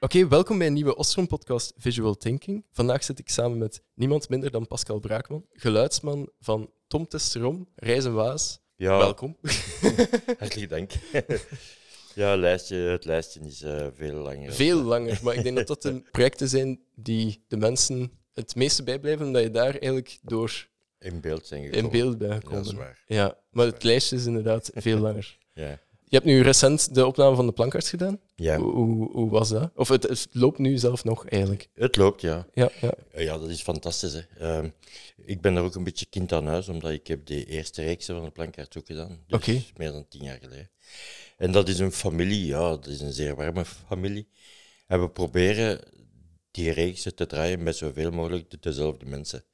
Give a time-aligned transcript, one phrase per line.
[0.00, 2.64] Oké, welkom bij een nieuwe Ostrom-podcast Visual Thinking.
[2.72, 8.14] Vandaag zit ik samen met niemand minder dan Pascal Braakman, geluidsman van Tom Testerom, Reizen
[8.14, 8.60] Waas.
[8.76, 9.36] Ja, Welkom.
[10.38, 10.92] hartelijk dank.
[12.14, 14.52] ja, het lijstje, het lijstje is eh, veel langer.
[14.52, 18.82] Veel langer, maar ik denk dat dat de projecten zijn die de mensen het meeste
[18.82, 21.84] bijblijven, omdat je daar eigenlijk door In beeld zijn gekomen.
[21.84, 23.02] in beeld bent Ja, dat is waar.
[23.06, 25.36] Ja, maar het lijstje is inderdaad veel langer.
[25.52, 25.78] Ja.
[26.10, 28.20] Je hebt nu recent de opname van de plankaarts gedaan.
[28.36, 29.70] ja, Hoe, hoe, hoe was dat?
[29.74, 31.68] Of het, het loopt nu zelf nog eigenlijk.
[31.74, 32.46] het loopt, ja.
[32.54, 32.92] Ja, ja.
[33.16, 34.12] Ja, dat is fantastisch.
[34.12, 34.20] Hè.
[34.38, 34.68] Ehm,
[35.16, 38.06] ik ben er ook een beetje kind aan huis, omdat ik heb de eerste reeks
[38.06, 39.18] van de plankaart ook gedaan.
[39.26, 39.62] Dus Oké.
[39.76, 40.70] meer dan tien jaar geleden.
[41.36, 44.28] En dat is een familie, ja, dat is een zeer warme familie.
[44.86, 45.80] En we proberen
[46.50, 49.44] die reeksen te draaien met zoveel mogelijk de- dezelfde mensen.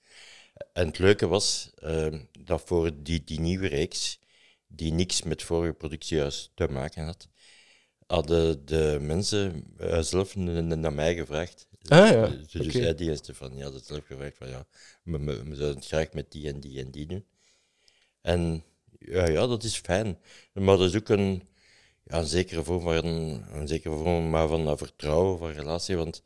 [0.72, 4.18] En het leuke was ehm, dat voor die, die nieuwe reeks,
[4.76, 7.28] die niks met vorige productiehuis te maken had,
[8.06, 11.66] hadden de mensen eh, zelf naar mij gevraagd.
[11.88, 12.26] Ah, ja.
[12.26, 12.86] Dus, dus Oké.
[12.86, 14.66] Eddie en Stefanie hadden zelf gevraagd van ja,
[15.02, 17.24] we, we, we zouden het graag met die en die en die doen.
[18.20, 18.64] En
[18.98, 20.18] ja, ja dat is fijn.
[20.52, 21.42] Maar dat is ook een,
[22.04, 23.04] ja, een zekere vorm van,
[23.52, 26.22] een zekere vorm maar van eh, vertrouwen, van relatie, want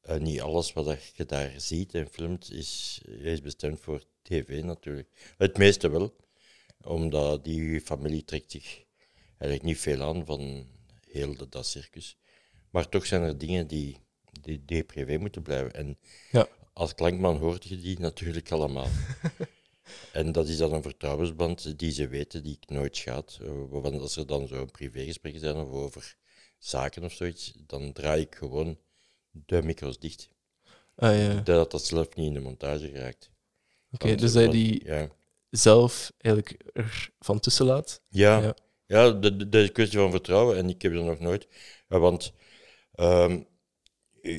[0.00, 5.08] eh, niet alles wat je daar ziet en filmt is, is bestemd voor tv natuurlijk.
[5.38, 6.14] Het meeste wel,
[6.84, 8.82] omdat die familie trekt zich
[9.38, 10.66] eigenlijk niet veel aan van
[11.10, 12.16] heel de, dat circus.
[12.70, 13.96] Maar toch zijn er dingen die,
[14.40, 15.72] die, die privé moeten blijven.
[15.74, 15.98] En
[16.30, 16.48] Ja.
[16.72, 18.88] als klankman hoort je die natuurlijk allemaal.
[20.12, 23.38] en dat is dan een vertrouwensband die ze weten, die ik nooit gaat.
[23.42, 26.16] Eh, Want als er dan zo'n privégesprekken zijn of over
[26.58, 28.78] zaken of zoiets, dan draai ik gewoon
[29.30, 30.28] de micro's dicht.
[30.96, 31.32] Ah, ja.
[31.32, 33.30] Oké, Dat dat zelf niet in de montage geraakt.
[33.88, 35.08] Want- dus dat want- die Ja,
[35.56, 36.62] zelf eigenlijk
[37.18, 38.02] ervan tussen laat.
[38.08, 38.54] ja, Ja.
[38.86, 39.10] ja.
[39.10, 41.48] de, de, de is een kwestie van vertrouwen en ik heb dat nog nooit.
[41.88, 42.32] Want
[42.94, 43.40] ehm,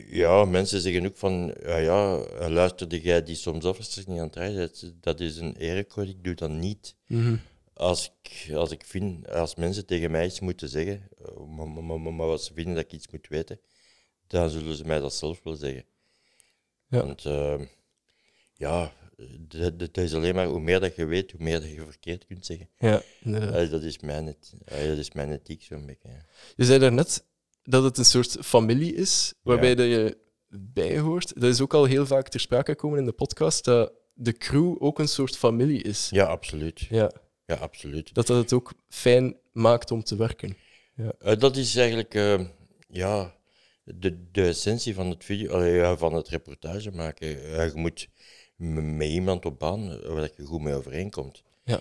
[0.08, 4.18] ja, mensen zeggen ook van, ja, ja, luisterde jij die soms af als niet aan
[4.18, 6.96] het draaien Dat, dat is een erecode, ik doe dat niet.
[7.08, 7.36] Mhm.
[7.74, 12.00] Als ik, als ik vind, als mensen tegen mij iets moeten zeggen, eh, maar, maar,
[12.00, 13.60] maar, maar wat ze vinden dat ik iets moet weten,
[14.28, 15.86] dan zullen ze mij dat zelf wel zeggen.
[16.88, 17.06] Ja.
[17.06, 17.66] Want ehm,
[18.54, 18.94] ja,
[19.40, 22.26] dat, dat is alleen maar hoe meer dat je weet, hoe meer dat je verkeerd
[22.26, 22.70] kunt zeggen.
[22.78, 23.70] Ja, inderdaad.
[23.72, 24.26] Dat, is mijn,
[24.66, 26.10] dat is mijn ethiek zo'n beetje.
[26.10, 26.26] ja.
[26.56, 27.24] Je zei daarnet
[27.64, 29.76] dat het een soort familie is, waarbij Ja.
[29.76, 30.18] dat je
[30.50, 31.34] bij hoort.
[31.42, 34.76] Dat is ook al heel vaak ter sprake gekomen in de podcast, dat de crew
[34.84, 36.08] ook een soort familie is.
[36.10, 36.80] Ja, absoluut.
[36.80, 37.12] Ja,
[37.46, 38.14] Ja, absoluut.
[38.14, 40.58] dat dat het ook fijn maakt om te werken.
[41.20, 42.46] Eh, dat is eigenlijk eh,
[42.88, 43.36] ja,
[43.84, 47.28] de, de essentie van het, video, ja, van het reportage maken.
[47.54, 48.08] Eh, je moet
[48.56, 51.44] met iemand op baan waar je goed mee overeenkomt.
[51.64, 51.80] Ja.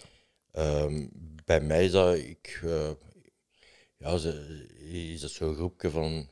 [0.53, 1.07] Ehm,
[1.45, 2.91] bij mij is dat, ik, eh,
[3.97, 6.29] ja, ze- is dat zo'n groepje van,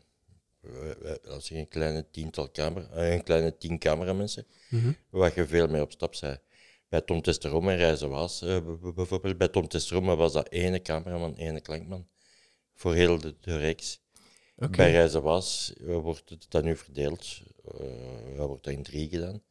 [0.61, 4.93] eh, eh, als een kleine tiental camera, een kleine tien cameramensen, Mhm.
[5.11, 6.41] waar je veel mee op stap bent.
[6.89, 11.61] Bij Tom Testerom en Reizen b- bijvoorbeeld, bij Tom Testerom was dat ene cameraman, ene
[11.61, 12.09] klankman,
[12.75, 14.01] voor heel de, de reeks.
[14.77, 17.43] Bij Reizen Waas eh, wordt het dan nu verdeeld,
[18.37, 19.43] dat wordt dat in drie gedaan.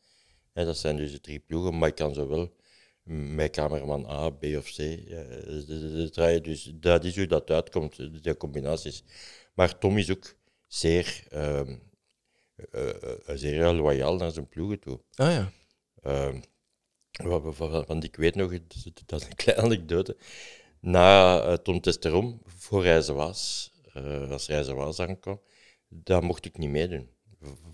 [0.54, 2.56] En dat zijn dus de drie ploegen, maar ik kan zowel
[3.04, 6.44] met cameraman A, B of C eh, draaien.
[6.44, 9.04] Dus dat is hoe dat uitkomt, de, combinaties.
[9.54, 10.36] Maar Tom is ook
[10.68, 11.76] zeer, ehm,
[12.72, 15.00] eh, eh, zeer loyaal naar zijn ploegen toe.
[15.16, 15.52] Ah ja.
[16.02, 16.40] Ehm,
[17.12, 18.52] wa- wa- wa- want ik weet nog,
[19.06, 20.18] dat- is een kleine anekdote.
[20.80, 25.42] Na Tom Testerom, voor Reizen Waas, eh, als Reizen Waas aankwam,
[25.88, 27.10] daar mocht ik niet meedoen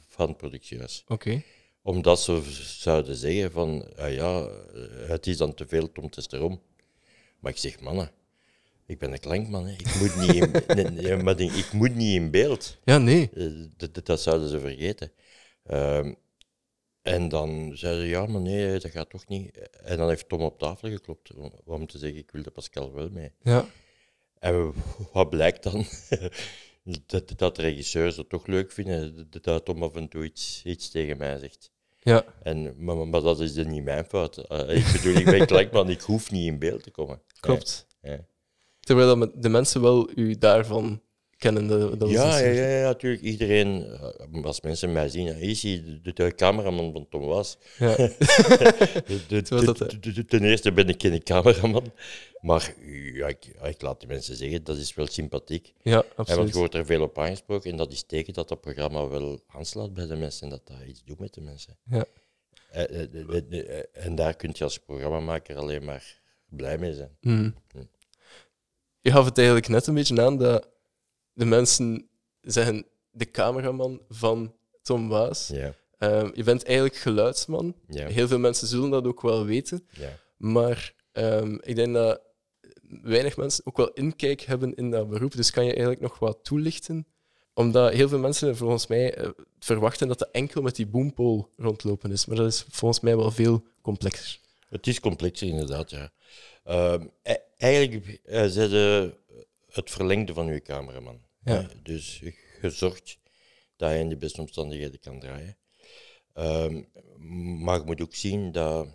[0.08, 1.04] van het productiehuis.
[1.08, 1.44] Oké.
[1.88, 2.42] Omdat ze
[2.80, 4.50] zouden zeggen van, ah ja,
[5.08, 6.62] het is dan te veel Tom Testerom.
[7.40, 8.12] Maar ik zeg, mannen,
[8.86, 9.72] ik ben een klankman, hè.
[9.74, 12.78] Ik, moet niet in, nee, nee, maar ik, ik moet niet in beeld.
[12.84, 13.30] Ja, nee.
[13.34, 15.12] Eh, dat, dat- dat zouden ze vergeten.
[15.64, 16.14] Ehm,
[17.02, 19.70] en dan zeiden ze, ja, maar nee, dat gaat toch niet.
[19.72, 22.94] En dan heeft Tom op tafel geklopt om, om te zeggen, ik wil de Pascal
[22.94, 23.32] wel mee.
[23.42, 23.66] Ja.
[24.40, 24.74] En
[25.14, 25.86] wat blijkt dan?
[27.06, 30.62] dat, dat de regisseurs het toch leuk vinden, dat- dat Tom af en toe iets,
[30.66, 31.72] iets tegen mij zegt.
[32.08, 32.24] Ja.
[32.44, 34.38] En, maar, maar- maar dat is dan niet mijn fout.
[34.38, 37.22] Eh, ik bedoel, ik ben klankman, ik hoef niet in beeld te komen.
[37.40, 37.88] Klopt.
[38.02, 38.26] Ja.
[38.80, 41.02] Terwijl de mensen wel u daarvan
[41.38, 43.22] Dat, Ja, ja, ja, natuurlijk.
[43.22, 47.58] Iedereen, eh, als mensen mij zien, is hij, de, de cameraman van Tom Was.
[47.78, 47.96] Ja.
[49.08, 51.92] De- de- de- ten eerste ben ik geen cameraman,
[52.42, 52.74] maar
[53.14, 55.74] ja, ik, ik laat de mensen zeggen, dat is wel sympathiek.
[55.82, 56.54] ja, En want absoluut.
[56.54, 59.94] je wordt er veel op aangesproken en dat is teken dat dat programma wel aanslaat
[59.94, 61.78] bij de mensen en dat dat iets doet met de mensen.
[61.90, 62.06] Ja.
[62.72, 66.20] Eh, eh, eh, eh, eh, En daar kun je als programmamaker alleen maar
[66.50, 67.18] blij mee zijn.
[67.22, 67.50] Mhm.
[69.02, 70.68] Je gaf het eigenlijk net een beetje aan dat
[71.38, 72.10] de mensen
[72.42, 75.48] zeggen de cameraman van Tom Waas.
[75.48, 77.76] Ja, Ehm, je bent eigenlijk geluidsman.
[77.88, 79.88] ja, Heel veel mensen zullen dat ook wel weten.
[79.92, 80.10] ja.
[80.38, 82.22] Maar ehm, ik denk dat
[83.02, 85.32] weinig mensen ook wel inkijk hebben in dat beroep.
[85.36, 87.08] Dus kan je eigenlijk nog wat toelichten?
[87.54, 89.30] Omdat heel veel mensen volgens mij eh,
[89.60, 92.26] verwachten dat dat enkel met die boompole rondlopen is.
[92.26, 94.40] Maar dat is volgens mij wel veel complexer.
[94.70, 96.12] Het is complexer, inderdaad, ja.
[96.64, 99.14] Ehm, e- eigenlijk uh, zijn ze
[99.72, 101.22] het verlengde van uw cameraman.
[101.48, 101.62] Ja.
[101.62, 101.82] hè.
[101.82, 102.20] Dus
[102.62, 103.20] je zorgt
[103.76, 105.58] dat hij in de beste omstandigheden kan draaien.
[106.34, 106.84] Ehm,
[107.64, 108.88] maar je moet ook zien dat,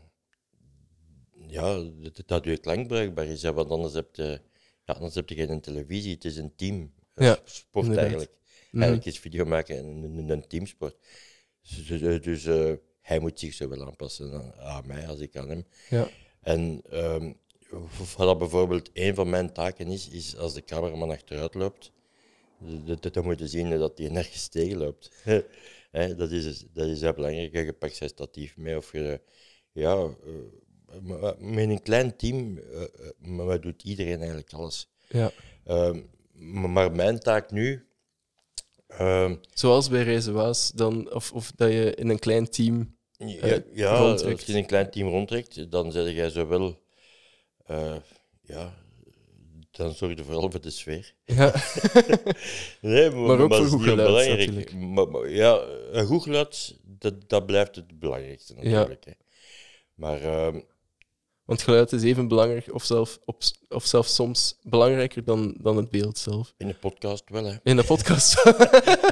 [1.46, 3.43] ja, dat, dat je klank bruikbaar is.
[3.43, 4.40] hè, want anders heb je,
[4.84, 6.14] ja, anders heb je geen televisie.
[6.14, 6.93] Het is een team.
[7.14, 8.10] Ja, sport inderdaad.
[8.10, 8.38] eigenlijk.
[8.70, 8.82] Mhm.
[8.82, 10.96] Eigenlijk is video maken een, een, teamsport.
[11.62, 15.37] Dus, dus, dus, eh, hij moet zich zo wel aanpassen aan, aan mij als ik
[15.37, 15.66] aan hem.
[15.90, 16.08] Ja.
[16.40, 17.32] En ehm,
[18.16, 21.93] wat dat bijvoorbeeld een van mijn taken is, is als de cameraman achteruit loopt,
[22.84, 25.10] dat- dat- moet je zien dat hij nergens tegenloopt.
[25.90, 27.52] Hè, dat, is, dat is heel belangrijk.
[27.54, 29.20] Je pakt zijn statief mee of je,
[29.72, 32.88] ja, eh, met een klein team eh, eh,
[33.18, 34.88] maar doet iedereen eigenlijk alles.
[35.08, 35.30] Ja.
[35.64, 36.00] Ehm,
[36.72, 37.86] maar mijn taak nu,
[38.86, 42.96] ehm, Zoals bij Reizen Waas, dan, of, of dat je in een klein team.
[43.16, 44.38] Ja, ja rondtrekt.
[44.38, 46.82] als je een klein team rondtrekt, dan zeg jij zowel,
[47.66, 47.96] eh
[48.42, 48.81] ja,
[49.72, 51.14] dan zorg je vooral voor de sfeer.
[51.24, 51.54] Ja,
[52.80, 54.72] Nee, maar, Maar ook voor goed geluid.
[54.74, 55.60] Maar, maar ja,
[55.90, 59.04] een goed geluid, dat, dat blijft het belangrijkste natuurlijk.
[59.04, 59.12] Hè.
[59.94, 60.60] Maar ehm,
[61.44, 65.90] want geluid is even belangrijk, of, zelf, op, of zelfs soms belangrijker dan, dan het
[65.90, 66.54] beeld zelf.
[66.58, 67.56] in de podcast wel, hè.
[67.62, 68.34] In de podcast.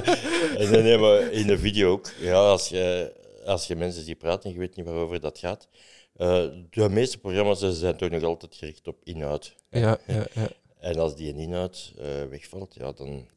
[0.57, 2.11] En nee, nee, maar in de video ook.
[2.19, 3.13] Ja, als je,
[3.45, 5.67] als je mensen ziet praten en je weet niet waarover dat gaat.
[6.15, 9.55] eh, de meeste programma's zijn toch nog altijd gericht op inhoud.
[9.71, 10.49] Ja, ja, ja.
[10.79, 13.27] En als die inhoud eh, wegvalt, ja, dan,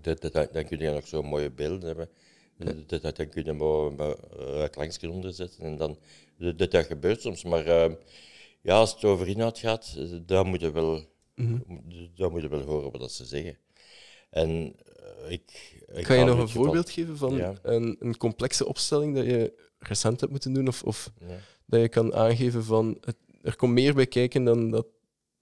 [0.00, 0.20] dat,
[0.52, 2.08] dan kun je nog zo'n mooie beelden hebben.
[2.86, 5.98] Dat, dat, dan kun je maar, maar uh, klankjes onderzetten en dan,
[6.56, 7.44] dat, dat, gebeurt soms.
[7.44, 7.92] Maar eh,
[8.60, 11.58] ja, als het over inhoud gaat, eh, dan moet je wel, Mhm.
[12.14, 13.58] dan moet je wel horen wat dat ze zeggen.
[14.30, 14.74] En
[15.24, 15.42] eh, ik,
[15.92, 17.54] ik Kan je nog een voorbeeld geven van Ja.
[17.62, 20.68] een, een complexe opstelling dat je recent hebt moeten doen?
[20.68, 21.38] Of, of Ja.
[21.66, 24.86] dat je kan aangeven van het, er komt meer bij kijken dan dat,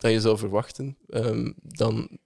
[0.01, 0.99] dat je zou verwachten.
[1.09, 2.19] ehm, dan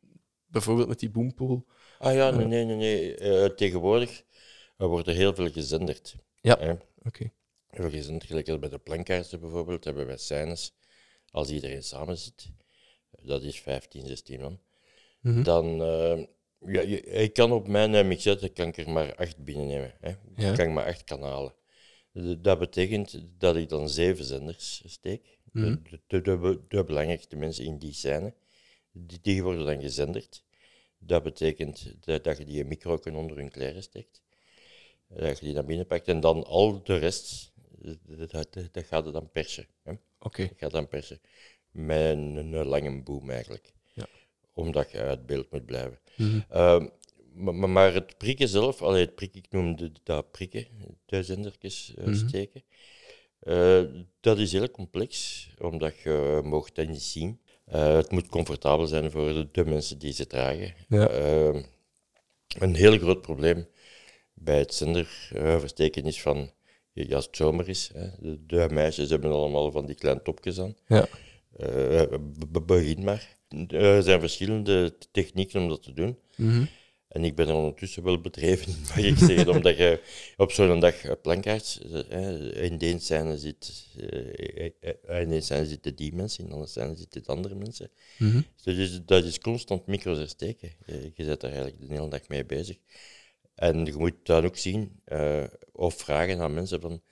[0.46, 1.66] bijvoorbeeld met die boompool.
[1.98, 2.76] Ah ja, nee, nee, nee.
[2.76, 3.14] nee.
[3.16, 4.22] Eh, tegenwoordig
[4.76, 6.14] er wordt er heel veel gezenderd.
[6.40, 6.78] Ja.
[7.02, 7.32] Oké.
[7.68, 10.74] Heel veel gezenderd, gelijk als bij de plankaarten bijvoorbeeld, hebben wij scènes.
[11.30, 12.50] Als iedereen samen zit,
[13.22, 14.60] dat is 15, 16 man,
[15.20, 15.42] Mhm.
[15.42, 15.82] dan...
[15.82, 16.24] eh,
[16.66, 16.80] ja,
[17.20, 19.94] ik kan op mijn mixette kan ik er maar acht binnennemen.
[20.00, 20.12] Hè.
[20.36, 20.50] Ja.
[20.50, 21.54] Ik kan maar acht kanalen.
[22.42, 25.33] Dat betekent dat ik dan zeven zenders steek.
[25.54, 25.76] De- Mhm.
[26.06, 28.34] De, de, de, belangrijkste mensen in die scène,
[28.92, 30.44] die, die worden dan gezenderd.
[30.98, 34.22] Dat betekent dat, dat je die microken onder hun kleren steekt.
[35.08, 37.52] Dat je die naar binnen pakt en dan al de rest,
[38.06, 39.66] dat, dat, dat gaat dan persen.
[39.82, 39.92] Hè.
[40.18, 40.42] Oké.
[40.46, 41.20] Dat gaat dan persen.
[41.70, 43.72] Met een, lange boom eigenlijk.
[43.92, 44.06] Ja.
[44.52, 45.98] Omdat je uit beeld moet blijven.
[46.16, 46.40] Mhm.
[46.48, 46.88] Ehm,
[47.72, 50.66] maar het prikken zelf, allee, het prikken, ik noemde dat prikken,
[51.06, 52.28] de zendertjes eh, Mhm.
[52.28, 52.62] steken,
[53.44, 53.82] eh,
[54.20, 57.40] dat is heel complex, omdat je mocht dat niet zien.
[57.64, 60.74] Eh, het moet comfortabel zijn voor de, de mensen die ze dragen.
[60.88, 61.08] Ja.
[62.58, 63.66] Een heel groot probleem
[64.34, 66.50] bij het zenderversteken is van,
[66.92, 70.60] ja, als het zomer is, hè, de, de meisjes hebben allemaal van die kleine topjes
[70.60, 70.76] aan.
[70.88, 71.06] Ja.
[71.56, 71.66] Eh,
[72.08, 73.36] be- be- begin maar.
[73.68, 76.18] Er zijn verschillende technieken om dat te doen.
[76.36, 76.64] Mhm.
[77.14, 80.00] En ik ben er ondertussen wel bedreven in, mag ik zeggen, omdat je
[80.36, 85.40] op zo'n dag plankaart, eh, in de ene scène zit, eh, eh, in de ene
[85.40, 87.90] scène zitten die mensen, in de andere scène zitten andere mensen.
[88.18, 88.40] Mhm.
[88.62, 90.70] Dus dat is, dat is constant micro's hersteken.
[90.86, 92.76] Je, je bent daar eigenlijk de hele dag mee bezig.
[93.54, 95.00] En je moet dan ook zien,
[95.72, 97.02] of vragen aan mensen van,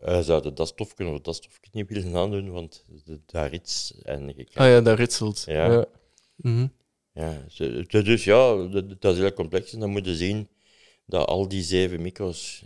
[0.00, 2.84] eh, zouden dat stofje of dat stofje niet willen aandoen, want
[3.26, 3.94] daar iets.
[4.02, 5.42] En je Ah ja, dat ritselt.
[5.46, 5.72] Ja.
[5.72, 5.86] Ja.
[6.36, 6.66] Mhm.
[7.12, 7.44] Ja,
[7.88, 9.72] dus ja, dat, dat is heel complex.
[9.72, 10.48] En dan moet je zien
[11.06, 12.64] dat al die zeven micro's,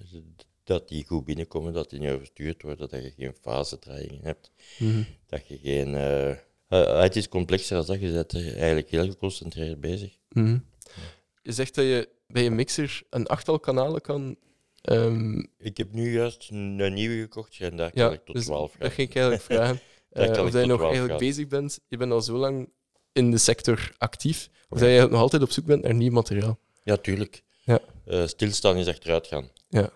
[0.65, 5.03] dat die goed binnenkomen, dat die niet overstuurd worden, dat je geen fasedraaiingen hebt, Mhm.
[5.27, 5.95] dat je geen...
[5.95, 10.17] eh, eh, het is complexer dan dat, je bent er eigenlijk heel geconcentreerd bezig.
[10.29, 10.59] Mhm.
[11.43, 14.37] Je zegt dat je bij je mixer een achttal kanalen kan.
[14.81, 18.35] ehm, Ik heb nu juist een, een nieuwe gekocht en daar kan ja, ik tot
[18.35, 18.81] dus 12 gaan.
[18.81, 19.81] dat ging ik eigenlijk vragen.
[20.11, 21.29] Eh, kan of dat je nog 12 eigenlijk gaan.
[21.29, 21.81] bezig bent.
[21.89, 22.69] Je bent al zo lang
[23.14, 24.49] in de sector actief.
[24.68, 26.59] Of dat je nog altijd op zoek bent naar nieuw materiaal.
[26.83, 27.42] Ja, tuurlijk.
[27.64, 27.78] Ja.
[28.06, 29.49] Eh, stilstaan is achteruit gaan.
[29.68, 29.90] Ja.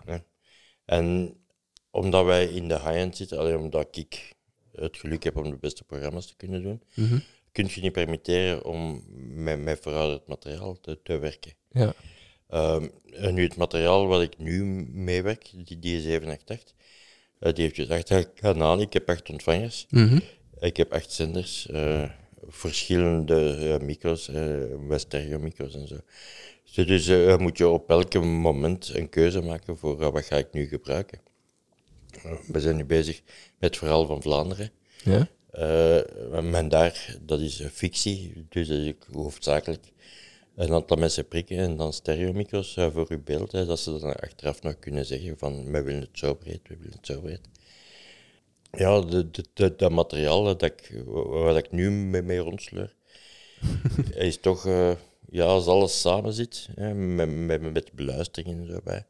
[0.85, 1.33] En
[1.91, 4.35] omdat wij in de high-end zitten, alleen omdat ik
[4.71, 7.19] het geluk heb om de beste programma's te kunnen doen, Mhm.
[7.51, 9.03] kun je niet permitteren om
[9.43, 11.53] met, met verouderd materiaal te, te werken.
[11.71, 11.93] Ja.
[12.47, 16.75] Ehm, en nu het materiaal wat ik nu meewerk, die, die 788,
[17.39, 18.85] uh, die heeft dus acht kanalen.
[18.85, 19.85] Ik heb acht ontvangers.
[19.89, 20.19] Mhm.
[20.59, 22.09] Ik heb acht zenders, eh,
[22.47, 25.97] verschillende micro's, uh, stereo micro's en zo.
[26.83, 30.67] Dus uh, moet je op elk moment een keuze maken voor wat ga ik nu
[30.67, 31.19] gebruiken.
[32.47, 33.21] we zijn nu bezig
[33.59, 34.71] met het verhaal van Vlaanderen.
[35.03, 35.27] Ja?
[36.53, 39.91] en daar, dat is fictie, dus dat is hoofdzakelijk
[40.55, 44.61] een aantal mensen prikken en dan stereomicro's voor uw beeld, hè, dat ze dan achteraf
[44.61, 47.41] nog kunnen zeggen van, we willen het zo breed, we willen het zo breed.
[48.71, 52.95] Ja, de, de, de, dat materiaal dat ik, waar ik nu mee, mee rondsleur,
[54.15, 54.91] is toch, uh,
[55.29, 59.05] ja, als alles samen zit, hè, met, met, met beluistering en zo bij,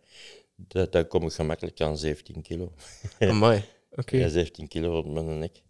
[0.55, 2.73] dat, dan kom ik gemakkelijk aan 17 kilo.
[3.19, 4.17] Amai, oké.
[4.17, 5.61] Ja, 17 kilo op mijn nek.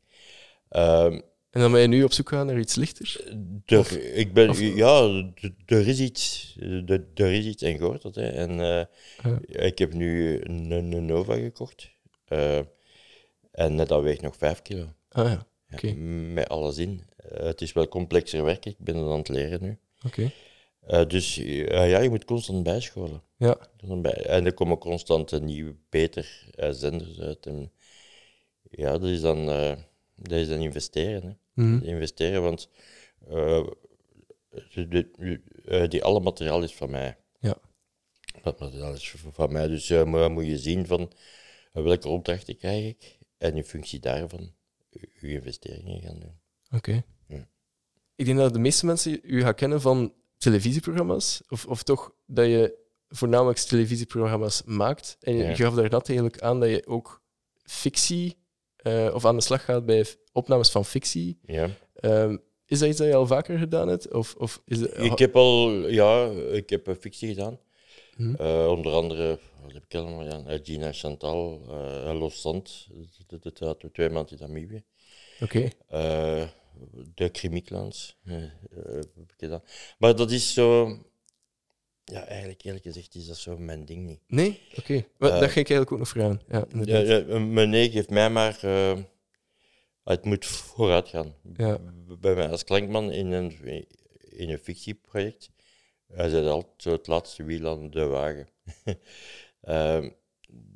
[0.70, 3.36] Um, en dan ben je nu op zoek gaan naar iets lichter?
[3.66, 5.24] Er, of, ik ben, of, ja,
[5.66, 6.56] er is iets,
[6.86, 8.16] er, er is iets en gehoord dat.
[8.16, 8.28] Hè.
[8.28, 8.84] En uh,
[9.48, 9.60] ja.
[9.60, 11.92] ik heb nu een, een Nova gekocht.
[12.30, 12.60] Uh,
[13.60, 14.94] en dat weegt nog 5 kilo.
[15.10, 15.88] Ah ja, oké.
[15.88, 15.94] Okay.
[16.34, 17.04] met alles in.
[17.32, 19.80] Uh, het is wel complexer werk, ik ben het aan het leren nu.
[20.06, 20.32] Oké.
[20.86, 21.06] Okay.
[21.06, 23.22] dus ja, je moet constant bijscholen.
[23.38, 23.58] Ja.
[24.04, 27.46] En er komen constant nieuwe, beter zenders uit.
[27.46, 27.72] En
[28.70, 29.46] ja, dat is dan
[30.16, 31.22] dat is dan investeren.
[31.22, 31.64] Hè.
[31.64, 31.88] Mm -hmm.
[31.88, 32.70] Investeren, want
[34.74, 35.12] die,
[35.88, 37.18] die alle materiaal is van mij.
[37.40, 37.58] Ja.
[38.42, 39.68] Dat materiaal is van mij.
[39.68, 41.12] Dus uh, moet, moet je zien van
[41.72, 44.54] welke opdrachten krijg ik en in functie daarvan
[45.20, 46.40] je investeringen gaan doen.
[46.66, 46.76] Oké.
[46.76, 47.04] Okay.
[47.28, 47.48] Ja.
[48.16, 52.46] Ik denk dat de meeste mensen u gaan kennen van televisieprogramma's, of, of toch dat
[52.46, 52.78] je
[53.08, 55.18] voornamelijk televisieprogramma's maakt.
[55.20, 55.56] En je Ja.
[55.56, 57.22] gaf daar net eigenlijk aan dat je ook
[57.64, 58.38] fictie
[58.84, 61.40] uh, of aan de slag gaat bij opnames van fictie.
[61.46, 61.70] Ja.
[62.02, 64.14] Um, is dat iets dat je al vaker gedaan hebt?
[64.14, 67.60] Of, of is het, Ik heb al, ja, ik heb uh, fictie gedaan.
[68.16, 68.36] Hm?
[68.42, 70.60] Uh, onder andere, wat heb ik allemaal gedaan?
[70.64, 72.88] Gina Chantal, uh, Los Sant,
[73.28, 74.84] dat, dat hadden we twee maanden in Namibië.
[75.42, 75.72] Oké.
[75.90, 76.52] Okay.
[77.16, 79.64] de Krimiklans heb ik gedaan.
[79.98, 80.88] Maar dat is zo,
[82.04, 84.22] ja, eigenlijk eerlijk gezegd is dat zo mijn ding niet.
[84.28, 84.62] Nee?
[84.78, 85.06] Oké.
[85.18, 85.40] Okay.
[85.40, 86.42] Dat ging ik eigenlijk ook nog vragen.
[86.48, 88.60] Ja, ja, ja, mijn nee geeft mij maar...
[90.10, 91.36] Het moet vooruit gaan.
[91.58, 91.80] Ja.
[92.20, 93.60] Bij mij als klankman in een,
[94.20, 95.50] in een fictieproject,
[96.08, 98.48] hij zit altijd zo het laatste wiel aan de wagen.
[99.64, 100.06] uh,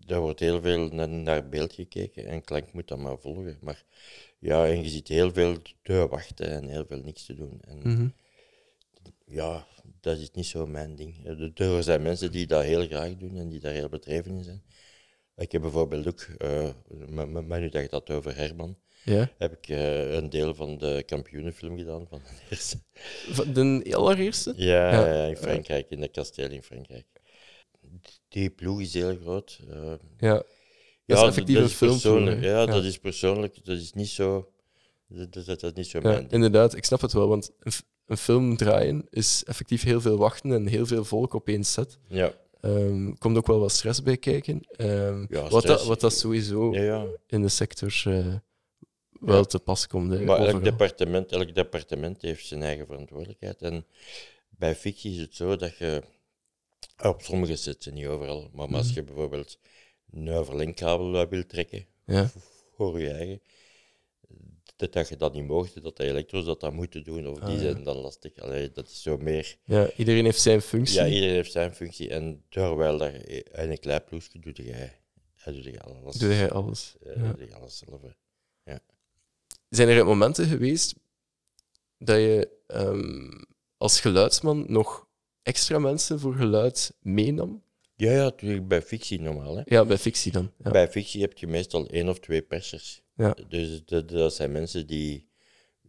[0.06, 3.58] daar wordt heel veel naar, beeld gekeken en klank moet dan maar volgen.
[3.62, 3.84] Maar
[4.40, 7.62] ja, en je ziet heel veel te wachten en heel veel niks te doen.
[7.68, 8.14] En, mm -hmm.
[9.26, 9.68] Ja,
[10.02, 11.26] dat is niet zo mijn ding.
[11.56, 14.64] Er zijn mensen die dat heel graag doen en die daar heel bedreven in zijn.
[15.36, 16.70] Ik heb bijvoorbeeld ook, uh,
[17.26, 19.32] maar nu dat je dat over Herman, ja.
[19.38, 22.78] heb ik uh, een deel van de kampioenenfilm gedaan van de eerste.
[23.30, 24.54] Van de allereerste?
[24.56, 25.26] Ja, ja.
[25.26, 27.06] in Frankrijk, in de kasteel in Frankrijk.
[28.34, 29.60] Die ploeg is heel groot.
[29.70, 30.44] Uh, ja,
[31.06, 32.42] dat is effectief dat een persoonlijk.
[32.42, 33.66] Ja, ja, dat is persoonlijk.
[33.66, 34.52] Dat is niet zo.
[35.08, 36.24] Dat, dat, dat niet zo ja.
[36.30, 37.72] Inderdaad, ik snap het wel, want een,
[38.06, 41.98] een, film draaien is effectief heel veel wachten en heel veel volk op één set.
[42.08, 42.34] Ja.
[42.62, 44.62] Um, komt ook wel wat stress bij kijken.
[44.78, 46.72] Um, ja, wat, dat, wat dat sowieso
[47.28, 48.36] in de sector uh,
[49.12, 50.12] wel te pas komt.
[50.12, 53.62] Hè, maar elk departement, elk departement heeft zijn eigen verantwoordelijkheid.
[53.62, 53.86] En
[54.50, 56.04] bij fictie is het zo dat je
[57.04, 59.60] op sommige sets, niet overal, maar als je bijvoorbeeld
[60.12, 62.30] een overlengkabel wil trekken ja.
[62.76, 63.42] voor je eigen,
[64.76, 67.44] dat, dat je dat niet mocht, dat de elektro's dat dat moeten doen, of die
[67.48, 67.60] Ah, ja.
[67.60, 68.36] zijn dan lastig.
[68.38, 69.58] Allee, dat is zo meer.
[69.64, 70.96] ja, iedereen heeft zijn functie.
[70.96, 72.10] Ja, iedereen heeft zijn functie.
[72.10, 75.00] En terwijl in een klein ploegje doet jij,
[75.46, 76.16] doet jij alles.
[76.16, 76.96] Doe jij alles.
[77.04, 77.36] eh, Ja.
[77.38, 78.02] jij alles zelf.
[78.02, 78.10] hè.
[79.70, 80.96] Zijn er momenten geweest
[81.98, 83.32] dat je ehm,
[83.78, 85.08] als geluidsman nog
[85.44, 87.64] extra mensen voor geluid meenam?
[87.96, 89.56] Ja, ja, natuurlijk bij fictie normaal.
[89.56, 89.62] Hè.
[89.66, 90.52] Ja, bij fictie dan.
[90.64, 90.72] Ja.
[90.72, 93.02] Bij fictie heb je meestal één of twee persers.
[93.16, 93.36] Ja.
[93.48, 95.30] Dus dat, dat zijn mensen die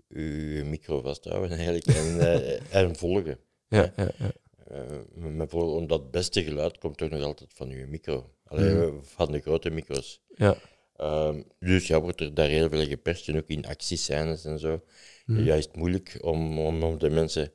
[0.09, 3.39] je micro vasthouden eigenlijk en, eh, en volgen.
[3.69, 4.33] Ja, ja, ja.
[4.73, 8.35] Uh, maar voor, omdat het beste geluid komt toch nog altijd van je micro.
[8.45, 10.21] Alleen van de grote micro's.
[10.37, 10.57] ja.
[11.01, 14.85] Um, dus ja, wordt er daar heel veel geperst en ook in actiescènes en zo.
[15.27, 15.45] Mhm.
[15.45, 17.53] Ja, is het moeilijk om, om, om de mensen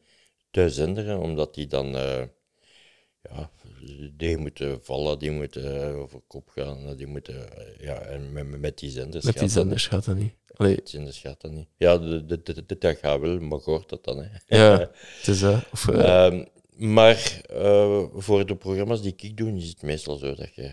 [0.51, 2.23] te zenderen, omdat die dan, uh,
[3.21, 3.51] ja,
[4.17, 8.59] die moeten vallen, die moeten uh, over kop gaan, die moeten, uh, ja, en met,
[8.59, 10.33] met die zenders Met die zenders gaat dat niet.
[10.53, 10.79] Allee, niet.
[10.79, 11.67] Met die zenders gaat dat niet.
[11.77, 14.57] Ja, de, de, de, de, dat gaat wel, maar hoort dat dan, hè.
[14.57, 14.79] ja,
[15.17, 15.65] het is dat.
[15.71, 16.47] Of, eh, Um,
[16.79, 20.71] maar uh, voor de programma's die ik doe, is het meestal zo dat je,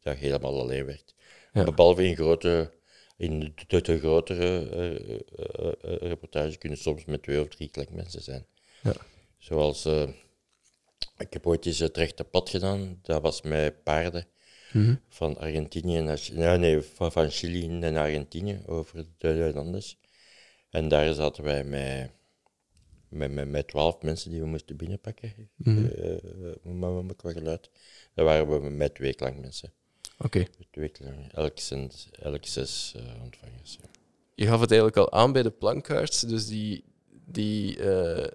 [0.00, 1.14] dat je helemaal alleen werkt.
[1.52, 1.64] Ja.
[1.64, 2.70] Behalve in grote,
[3.16, 8.46] in de, de grotere uh, uh, reportages kunnen soms met twee of drie klankmensen zijn.
[8.82, 8.94] Ja.
[9.38, 9.84] Zoals
[11.18, 12.98] Ik heb ooit eens het rechte pad gedaan.
[13.02, 14.26] Dat was met paarden
[14.72, 14.94] Mhm.
[15.08, 19.98] van Argentinië naar nee, nee, van, van Chili naar Argentinië over de Andes.
[20.70, 22.10] En daar zaten wij met,
[23.08, 25.32] met, met, met 12 mensen die we moesten binnenpakken.
[25.64, 25.72] Eh,
[26.62, 27.70] met, met qua geluid.
[28.14, 29.72] Daar waren we met twee mensen.
[30.18, 30.44] Oké.
[30.98, 31.32] Lang.
[31.32, 33.78] Elk, zes- elk zes eh, ontvangers.
[33.82, 33.88] ja.
[34.34, 36.84] Je gaf het eigenlijk al aan bij de plankaarts, dus die,
[37.26, 38.30] die eh,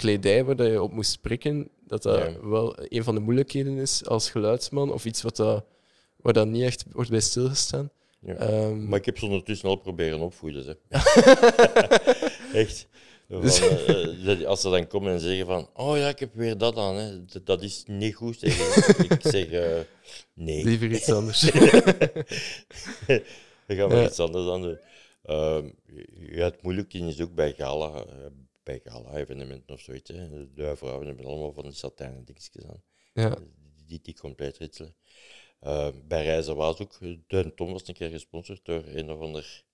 [0.00, 2.48] kledij waar je op moest prikken, dat dat Ja.
[2.48, 5.64] wel een van de moeilijkheden is als geluidsman, of iets wat dat,
[6.16, 7.90] waar dat niet echt wordt bij stilgestaan.
[8.20, 8.34] Ja.
[8.34, 10.64] Ehm, Maar ik heb ze ondertussen al proberen opvoeden.
[10.66, 10.98] Hè.
[12.60, 12.88] Echt.
[13.28, 16.76] Dus- eh, als ze dan komen en zeggen van, oh ja, ik heb weer dat
[16.76, 17.24] aan, hè.
[17.24, 18.38] Dat, dat is niet goed.
[18.38, 19.18] Zeg ik.
[19.22, 19.78] zeg, eh,
[20.34, 21.40] nee, Liever iets anders.
[23.66, 24.04] dan gaan we Ja.
[24.06, 24.78] iets anders aan doen.
[25.24, 25.68] Ehm,
[26.30, 28.04] ja, het moeilijke is ook bij gala,
[28.74, 30.10] eh, bij gala-evenementen of zoiets.
[30.10, 30.52] Hè.
[30.54, 32.82] De vrouwen hebben allemaal van die satijnen dingetjes aan.
[33.12, 33.36] ja.
[33.86, 34.96] die, die compleet ritselen.
[35.60, 39.64] Eh, bij Reizen was ook, de Tom was een keer gesponsord door een of ander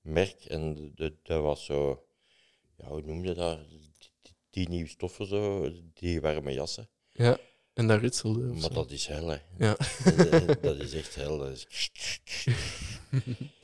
[0.00, 0.44] merk.
[0.44, 2.06] En dat was zo,
[2.76, 3.68] ja, hoe noem je dat?
[3.68, 3.92] Die,
[4.50, 6.88] die, nieuwe stoffen zo, die warme jassen.
[7.12, 7.38] ja,
[7.74, 8.40] en dat ritselde.
[8.40, 8.68] Maar zo.
[8.68, 9.36] dat is hel, hè.
[9.58, 9.76] Ja.
[10.30, 11.46] Dat, dat is echt hel.
[11.48, 11.66] Is...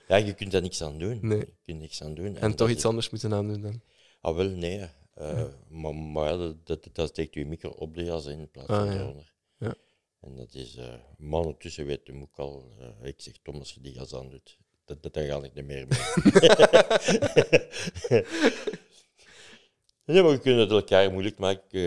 [0.08, 1.18] Ja, je kunt daar niks aan doen.
[1.22, 1.38] Nee.
[1.38, 2.36] Je kunt niks aan doen.
[2.36, 3.82] En toch is- iets anders moeten aandoen dan.
[4.20, 4.88] Ah, wel, nee.
[5.14, 8.86] eh, Maar, dat, dat, dat steekt je micro op de jas in plaats Ah, van
[8.86, 9.00] ja.
[9.00, 9.32] eronder.
[9.58, 9.74] Ja.
[10.20, 10.76] En dat is...
[10.76, 12.72] eh maar ondertussen weet hem ook al...
[12.78, 15.54] eh, ik zeg, Tom, als je die jas aan doet, dat, dat, dan ga ik
[15.54, 15.98] niet meer mee.
[20.04, 21.80] nee, maar je kunt het elkaar moeilijk maken.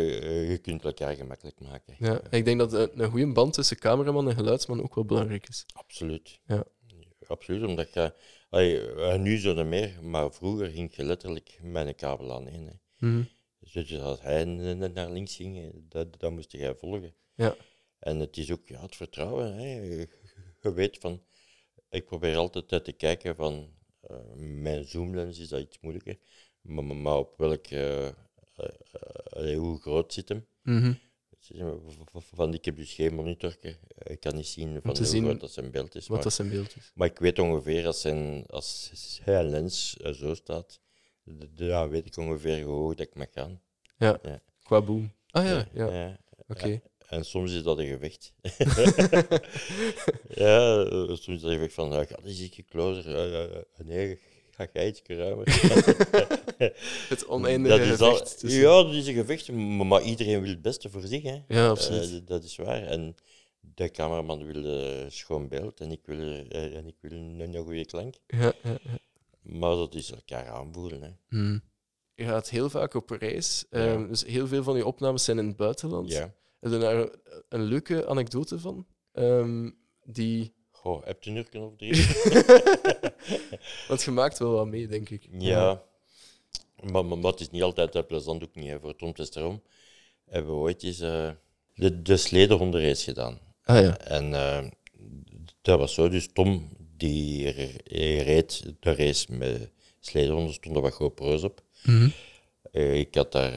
[0.49, 1.95] je kunt het elkaar gemakkelijk maken.
[1.99, 5.47] Ja, ik denk dat een, een goede band tussen cameraman en geluidsman ook wel belangrijk
[5.47, 5.65] is.
[5.73, 6.39] Absoluut.
[6.45, 6.63] Ja.
[7.27, 8.13] Absoluut, omdat je...
[8.51, 12.67] allee, eh, nu zo meer, maar vroeger ging je letterlijk met een kabel aan één.
[12.67, 13.07] hè.
[13.07, 13.23] Mhm.
[13.59, 17.13] Dus als hij naar links ging, dat, dat moest jij volgen.
[17.35, 17.55] Ja.
[17.99, 19.53] En het is ook ja, het vertrouwen.
[19.53, 19.81] Hè.
[20.61, 21.23] Je, weet van,
[21.89, 26.17] ik probeer altijd te kijken van, eh, mijn zoomlens is dat iets moeilijker,
[26.61, 28.09] maar, op welk, eh,
[29.55, 30.45] hoe groot zit hem?
[30.63, 30.93] Mhm.
[32.33, 33.55] Van, ik heb dus geen monitor,
[34.03, 36.01] ik kan niet zien van hoe zien groot dat zijn beeld is.
[36.07, 36.91] Wat maar, dat zijn beeld is.
[36.95, 40.79] maar ik weet ongeveer als zijn, als zijn lens eh, zo staat,
[41.39, 43.61] d- d- ja, weet ik ongeveer hoe hoog dat ik mag gaan.
[43.97, 44.41] Ja, Ja.
[44.63, 45.11] qua boom.
[45.29, 46.17] Ah ja, ja, ja.
[46.47, 46.81] oké.
[47.07, 48.33] En soms is dat een gevecht.
[50.43, 53.15] ja, eh, soms is dat een gevecht van, uh, ga eens ietsje closer.
[53.15, 54.19] Eh, eh, nee,
[54.73, 55.45] ga ruimer.
[57.09, 58.39] Het oneindige dat is al- gevecht.
[58.39, 61.23] tussen- Ja, dat is een gevecht, maar, iedereen wil het beste voor zich.
[61.23, 61.39] Hè.
[61.47, 62.11] Ja, absoluut.
[62.21, 62.83] Eh, dat is waar.
[62.83, 63.15] En
[63.59, 66.19] de cameraman wil eh, schoon beeld en ik wil,
[66.49, 68.15] eh, en ik wil een, een goede klank.
[68.27, 68.97] Ja, ja, ja.
[69.41, 71.01] Maar dat is elkaar aanvoelen.
[71.01, 71.09] Hè.
[71.29, 71.61] Hmm.
[72.15, 73.65] Je gaat heel vaak op reis.
[73.69, 73.77] Ja.
[73.85, 76.11] Ehm, dus heel veel van je opnames zijn in het buitenland.
[76.11, 76.33] Ja.
[76.59, 77.09] Heb je daar
[77.49, 78.85] een leuke anekdote van?
[79.11, 79.69] Ehm,
[80.03, 80.53] die...
[80.81, 82.05] Goh, heb je een uur of drie?
[83.87, 85.27] Want je maakt wel wat mee, denk ik.
[85.31, 85.83] Ja,
[86.83, 88.67] maar, maar, maar het is niet altijd uh, plezant ook niet.
[88.69, 88.79] Hè.
[88.79, 89.61] Voor Tom Testerom
[90.29, 91.29] hebben we ooit eens eh,
[91.75, 93.39] de, de gedaan.
[93.63, 93.97] Ah ja.
[93.97, 94.67] En eh,
[95.61, 101.43] dat was zo, dus Tom die re- reed de race met sledehonden, stonden wat GoPro's
[101.43, 101.61] op.
[101.83, 102.09] Mhm.
[102.71, 103.53] Eh, ik, had daar,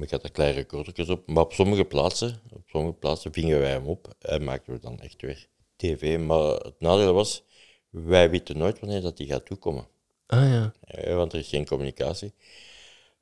[0.00, 3.70] ik had daar kleine recordertjes op, maar op sommige plaatsen, op sommige plaatsen vingen wij
[3.70, 5.48] hem op en maakten we dan echt weer
[5.80, 6.18] tv.
[6.18, 7.44] Maar het nadeel was,
[7.90, 9.86] wij weten nooit wanneer dat die gaat toekomen.
[10.26, 10.72] Ah ja.
[10.80, 12.32] Eh, want er is geen communicatie.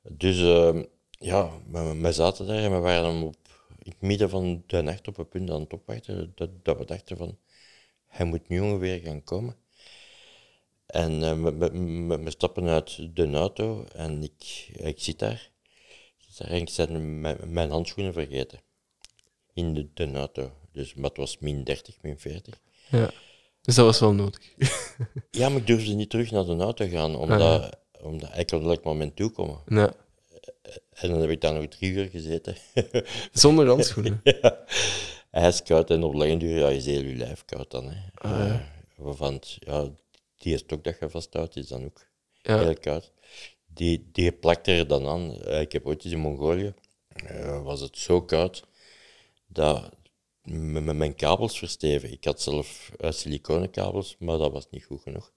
[0.01, 3.35] Dus eh, ja, we, we zaten daar en we waren hem op,
[3.83, 6.85] in het midden van de nacht op een punt aan het opwachten, dat, dat we
[6.85, 7.37] dachten van,
[8.07, 9.55] hij moet nu ongeveer gaan komen.
[10.85, 11.69] En eh, we, we,
[12.07, 15.49] we- we stappen uit de auto en ik, ik zit daar.
[16.17, 18.59] Ik zit daar en ik ben mijn, mijn handschoenen vergeten.
[19.53, 20.51] In de, de auto.
[20.71, 22.59] Dus maar het was min 30, min 40.
[22.89, 23.11] ja.
[23.61, 24.39] Dus dat was wel nodig.
[25.31, 28.83] Ja, maar ik durfde niet terug naar de auto gaan, omdat, omdat ik op elk
[28.83, 29.61] moment toekomen.
[29.67, 29.93] ja.
[30.89, 32.55] En dan heb ik daar nog drie uur gezeten.
[33.31, 34.19] Zonder handschoenen.
[34.41, 34.63] ja.
[35.31, 37.89] Ijskoud en op lange duur, ja, is heel je lijf koud dan.
[37.89, 37.97] Hè.
[38.13, 38.45] Ah, ja.
[38.47, 38.59] Eh,
[38.95, 39.87] waarvan, ja,
[40.37, 42.07] die stok dat je vasthoudt, is dan ook
[42.41, 42.59] Ja.
[42.59, 43.11] heel koud.
[43.67, 45.41] Die, die plakt er dan aan.
[45.41, 46.73] Eh, ik heb ooit eens in Mongolië,
[47.13, 48.63] eh, was het zo koud,
[49.47, 49.89] dat
[50.43, 52.11] mijn kabels versteven.
[52.11, 55.31] Ik had zelf uh, siliconen kabels, maar dat was niet goed genoeg.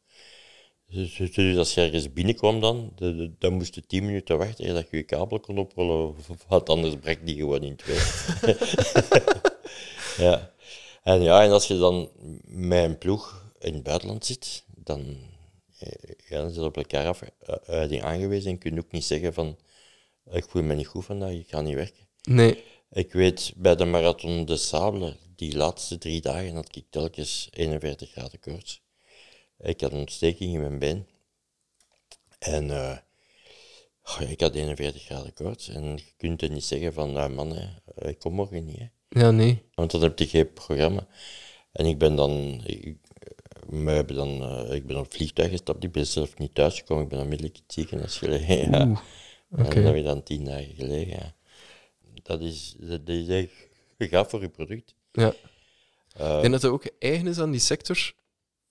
[0.88, 4.74] Dus, dus- dus als je ergens binnenkwam dan, de- dan moest je tien minuten wachten
[4.74, 6.14] dat je je kabel kon oprollen,
[6.48, 7.98] want anders brak die gewoon in twee.
[10.26, 10.52] ja.
[11.02, 12.10] En ja, en als je dan
[12.44, 15.16] met een ploeg in het buitenland zit, dan,
[15.78, 15.92] eh,
[16.28, 19.58] ja, je op elkaar af, eh, uiting aangewezen en kun je ook niet zeggen van,
[20.30, 22.06] ik voel me niet goed vandaag, ik ga niet werken.
[22.22, 22.62] Nee.
[22.92, 28.10] Ik weet, bij de Marathon de Sable, die laatste drie dagen had ik telkens 41
[28.10, 28.82] graden koorts.
[29.58, 31.06] Ik had een ontsteking in mijn been.
[32.38, 32.98] En eh,
[34.30, 35.68] ik had 41 graden koorts.
[35.68, 38.78] En je kunt er niet zeggen van, nou man, hè, ik kom morgen niet.
[38.78, 38.86] Hè.
[39.20, 39.62] Ja, nee.
[39.74, 41.06] Want dan heb je geen programma.
[41.72, 42.96] En ik ben dan, ik,
[43.70, 47.08] hebben dan, eh, ik ben op het vliegtuig gestapt, ik ben zelf niet thuisgekomen, ik
[47.10, 48.70] ben onmiddellijk in het ziekenhuis gelegen.
[49.54, 49.58] Ja.
[49.64, 51.16] En dan heb je dan tien dagen gelegen.
[51.16, 51.34] Ja.
[52.22, 54.94] Dat, is, dat is echt gaaf voor je product.
[55.12, 55.34] Ja.
[56.12, 58.12] Ik denk dat het ook eigen is aan die sector.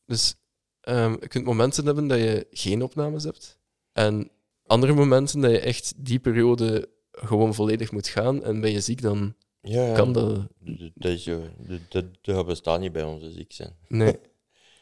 [0.06, 0.36] Dus
[0.82, 3.60] ehm, je kunt momenten hebben dat je geen opnames hebt.
[3.94, 4.32] En
[4.66, 8.44] andere momenten dat je echt die periode gewoon volledig moet gaan.
[8.44, 9.94] En ben je ziek, dan ja, ja.
[9.94, 10.48] kan dat.
[10.96, 11.30] Dat, is
[11.90, 13.76] dat, dat, bestaat niet bij ons als ziek zijn.
[13.88, 14.16] Nee.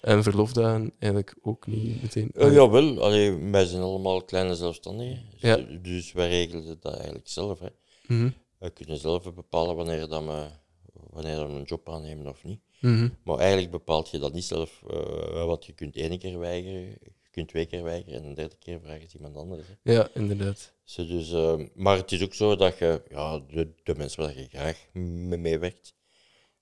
[0.02, 2.32] En verlofdagen eigenlijk ook niet meteen.
[2.34, 5.22] Uh, jawel, allee, wij zijn allemaal kleine zelfstandigen.
[5.38, 5.56] Ja.
[5.56, 7.60] Dus- Dus wij regelen dat eigenlijk zelf.
[7.60, 7.68] Hè.
[8.08, 8.30] Mhm,
[8.74, 10.48] kunnen zelf bepalen wanneer, dat we,
[10.94, 12.62] wanneer we een job aannemen of niet.
[12.80, 13.10] mhm.
[13.24, 17.30] Maar eigenlijk bepaalt je dat niet zelf, eh, wat je kunt één keer weigeren, je
[17.32, 19.68] kunt twee keer weigeren en een derde keer vragen is iemand anders.
[19.68, 19.94] Hè.
[19.94, 20.74] Ja, inderdaad.
[20.84, 24.38] Zo, dus, eh, maar het is ook zo dat je, ja, de, de mensen waar
[24.38, 25.94] je graag mee meewerkt,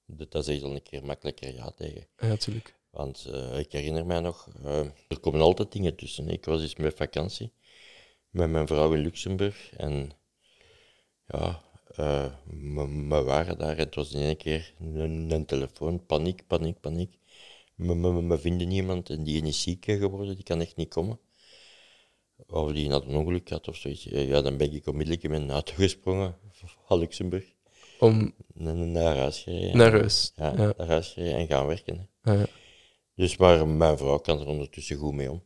[0.06, 2.08] dat, zeg je dan een keer makkelijker ja tegen.
[2.18, 2.76] Ja, natuurlijk.
[2.90, 6.30] Want eh, ik herinner mij nog, eh, er komen altijd dingen tussen.
[6.30, 7.52] Ik was eens met vakantie
[8.30, 10.12] met mijn vrouw in Luxemburg en
[11.28, 11.64] ja,
[11.98, 12.26] eh,
[13.10, 17.18] we waren daar het was in één keer een, een telefoon, paniek, paniek, paniek.
[17.76, 21.20] We, vinden niemand en die is ziek geworden, die kan echt niet komen.
[22.48, 24.04] Of die had een ongeluk gehad of zoiets.
[24.04, 26.36] Ja, dan ben ik onmiddellijk in mijn auto gesprongen
[26.86, 27.46] van Luxemburg
[28.00, 29.78] Om naar, huis gereden.
[29.78, 30.32] naar huis.
[30.36, 30.74] Ja, Ja.
[30.78, 32.10] naar huis gereden en gaan werken.
[32.22, 32.46] Ah, ja.
[33.16, 35.44] Dus maar mijn vrouw kan er ondertussen goed mee om.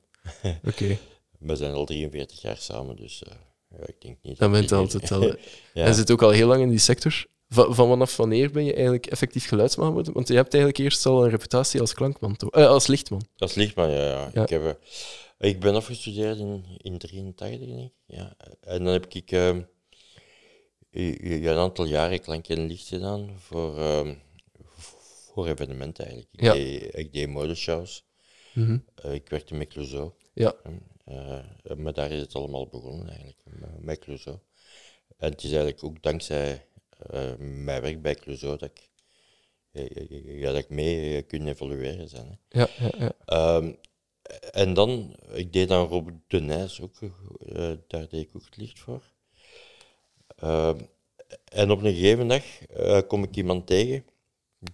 [0.63, 0.97] Oké,
[1.39, 3.33] We zijn al 43 jaar samen, dus eh,
[3.79, 4.37] ja, ik denk niet.
[4.37, 5.21] dan dat bent je altijd al.
[5.73, 5.85] ja.
[5.85, 7.25] En zit ook al heel lang in die sector.
[7.49, 10.13] Va- van vanaf wanneer ben je eigenlijk effectief geluidsman geworden?
[10.13, 12.49] Want je hebt eigenlijk eerst al een reputatie als klankman, toch?
[12.49, 13.21] Eh, als lichtman.
[13.37, 14.03] Is lichtman, ja.
[14.05, 14.29] ja.
[14.33, 14.41] Ja.
[14.43, 14.77] Ik, heb,
[15.37, 17.91] eh, ik ben afgestudeerd in, in 83, denk ik.
[18.05, 18.35] Ja.
[18.61, 19.55] En dan heb ik eh,
[20.95, 24.09] i- een aantal jaren klank en licht gedaan voor, eh,
[25.33, 26.33] voor evenementen eigenlijk.
[26.35, 26.53] Ik, Ja.
[26.53, 28.05] deed, ik deed modeshows.
[28.53, 28.77] Mhm.
[28.95, 30.11] Eh, ik werkte met Clouseau.
[30.33, 30.71] Ja, Eh,
[31.77, 33.39] maar daar is het allemaal begonnen eigenlijk,
[33.79, 34.37] met- Clouseau.
[35.17, 36.65] En het is eigenlijk ook dankzij
[37.09, 38.89] eh, mijn werk bij Clouseau dat ik,
[39.71, 39.87] ja,
[40.23, 42.39] ja, dat ik mee eh, kunnen evolueren zijn.
[42.49, 42.59] Hè.
[42.59, 42.91] ja, ja.
[42.97, 43.11] ja.
[43.25, 43.73] Ehm,
[44.51, 48.57] en dan, ik deed dan Rob de Nijs ook, eh, daar deed ik ook het
[48.57, 49.11] licht voor.
[50.35, 50.79] Ehm,
[51.45, 54.05] en op een gegeven dag eh, kom ik iemand tegen,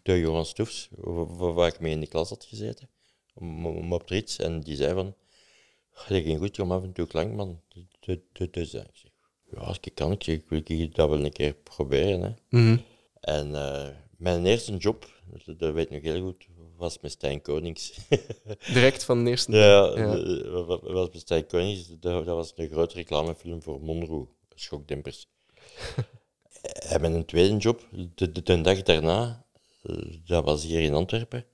[0.01, 2.89] de Johan Stoefs, wa- wa- waar ik mee in de klas had gezeten,
[3.33, 5.15] om, om op de en die zei van,
[6.07, 7.61] dat ging goed, kom af en toe klank, man.
[8.01, 8.79] Dus, ik zeg,
[9.51, 12.21] ja, als ik kan, ik, zeg, ik wil dat wel een keer proberen.
[12.21, 12.59] Hè.
[12.59, 12.77] Mhm.
[13.19, 15.07] En eh, mijn eerste job,
[15.45, 17.93] dat, dat weet ik nog heel goed, was met Stijn Konings.
[18.73, 19.51] Direct van de eerste.
[19.51, 20.65] Ja, Ja.
[20.81, 25.27] was bij Stijn Konings, dat, dat was een grote reclamefilm voor Monroe, schokdempers.
[26.89, 29.45] en mijn tweede job, de, de, de dag daarna,
[29.83, 31.45] eh, dat was hier in Antwerpen,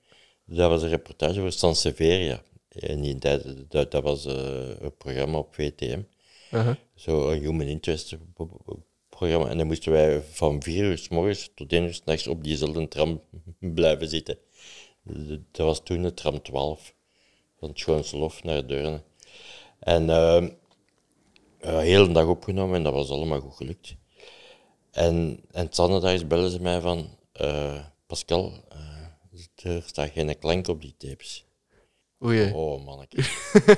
[0.44, 2.42] dat was een reportage voor Sanseveria.
[2.74, 6.02] In die tijd, dat, dat was eh, een programma op VTM,
[6.50, 6.78] Aha.
[6.94, 9.48] zo een human interest pro- pro- programma.
[9.48, 12.44] En dan moesten wij van vier uur s morgens tot één uur s nachts op
[12.44, 13.22] diezelfde tram
[13.74, 14.38] blijven zitten.
[15.50, 16.94] Dat was toen de tram 12,
[17.58, 19.02] van het Schoonse Lof naar Deurne.
[19.78, 20.36] En eh,
[21.60, 23.94] eh, heel dag opgenomen en dat was allemaal goed gelukt.
[24.90, 30.80] En, en zondags bellen ze mij van, eh, Pascal, eh, er staat geen klank op
[30.80, 31.43] die tapes.
[32.24, 32.52] Oei.
[32.52, 33.22] Oh, manneke.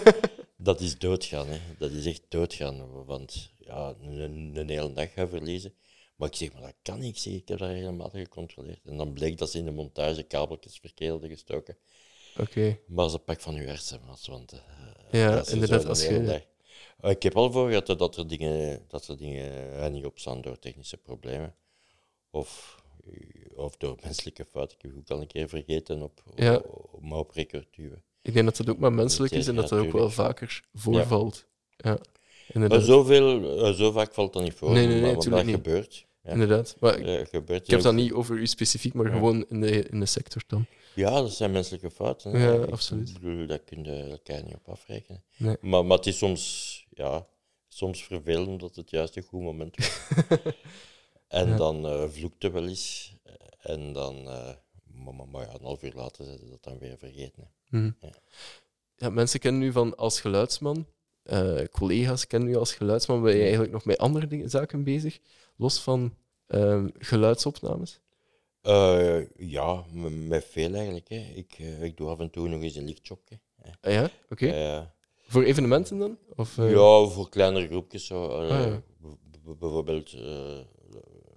[0.56, 1.58] dat is doodgaan, hè.
[1.78, 3.04] Dat is echt doodgaan.
[3.04, 5.74] Want ja, een, een hele dag gaan verliezen.
[6.16, 7.16] Maar ik zeg, maar dat kan niet.
[7.16, 8.80] Ik zeg, ik heb dat helemaal gecontroleerd.
[8.84, 11.76] En dan bleek dat ze in de montage kabeltjes verkeerd gestoken.
[12.40, 12.78] Oké.
[12.86, 14.52] Maar ze pak van uw hersenmas, want...
[14.52, 14.58] eh,
[15.20, 16.42] Ja, inderdaad, als je- dag.
[17.10, 20.58] Ik heb al voor gehad dat- er dingen, dat er dingen eh, niet opstaan door
[20.58, 21.54] technische problemen.
[22.30, 22.82] Of,
[23.54, 24.76] of door menselijke fouten.
[24.78, 26.56] Ik heb ook al een keer vergeten op, op, Ja.
[26.56, 27.32] op, maar op.
[28.26, 31.46] Ik denk dat dat ook maar menselijk is en dat dat ook wel vaker voorvalt.
[31.76, 31.98] Ja,
[32.54, 34.72] Maar zoveel, eh, zo vaak valt dat niet voor.
[34.72, 35.54] Nee, nee, nee, maar, dat niet.
[35.54, 36.06] gebeurt.
[36.22, 36.30] Ja.
[36.32, 36.76] Inderdaad.
[36.80, 39.82] Maar ik, Ja, gebeurt ik heb dat niet over u specifiek, maar gewoon in de,
[39.88, 40.66] in de sector dan.
[40.94, 42.32] Ja, dat zijn menselijke fouten.
[42.32, 42.46] hè.
[42.52, 43.12] Ja, Ik absoluut.
[43.12, 45.22] bedoel, dat kun je elkaar niet op afrekenen.
[45.36, 45.56] Nee.
[45.60, 47.26] Maar, maar het is soms, ja,
[47.68, 50.00] soms vervelend omdat het juist een goed moment was.
[51.28, 51.56] en Ja.
[51.56, 53.14] dan eh vloekt het wel eens.
[53.60, 56.78] En dan, eh, maar, maar, maar ja, een half uur later zijn ze dat dan
[56.78, 57.42] weer vergeten.
[57.42, 57.48] hè.
[57.70, 57.90] Mhm.
[58.00, 58.12] Ja.
[58.96, 60.86] Ja, mensen kennen u van als geluidsman.
[61.22, 63.22] eh, collega's kennen u als geluidsman.
[63.22, 65.18] Ben je eigenlijk nog met andere dingen, zaken bezig?
[65.56, 66.14] Los van
[66.46, 68.00] ehm, geluidsopnames?
[68.62, 69.84] Eh, ja,
[70.28, 71.08] met veel eigenlijk.
[71.08, 71.32] Hè.
[71.34, 73.40] Ik, eh, ik doe af en toe nog eens een lichtjobje.
[73.80, 74.92] Ah, ja, oké.
[75.28, 76.18] Voor evenementen dan?
[76.36, 78.06] Of, Ja, voor kleinere groepjes.
[78.06, 78.26] Zo.
[78.26, 78.82] Ah, ja.
[79.58, 80.12] bijvoorbeeld,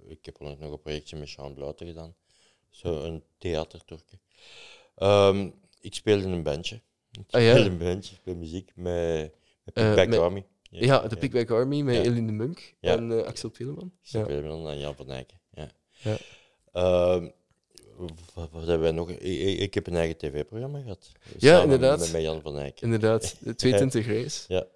[0.08, 2.14] ik heb onlangs nog een projectje met Jean Bluiten gedaan.
[2.70, 4.18] Zo een theatertoertje.
[4.94, 6.80] Ehm, ik speel in een bandje.
[7.12, 7.56] Ik Ah, ja?
[7.56, 9.32] een bandje, ik speel muziek met,
[9.64, 10.44] met Eh, Big Back met- Army.
[10.72, 12.06] Ja, de Pickback Army met.
[12.06, 13.50] Eline de Munk en eh, Axel
[14.02, 14.22] Ja.
[14.24, 15.40] speel dan aan Jan van Eycken.
[15.54, 15.68] Ja.
[16.02, 16.16] Ja.
[16.72, 17.28] Ehm,
[18.34, 19.10] wat, hebben wij nog?
[19.10, 19.20] Ik,
[19.58, 21.12] ik- heb een eigen tv-programma gehad.
[21.38, 21.98] Ja, samen inderdaad.
[21.98, 22.82] Met, met Jan van Eycken.
[22.84, 24.44] Inderdaad, de twee tinten grijs.
[24.48, 24.66] Ja,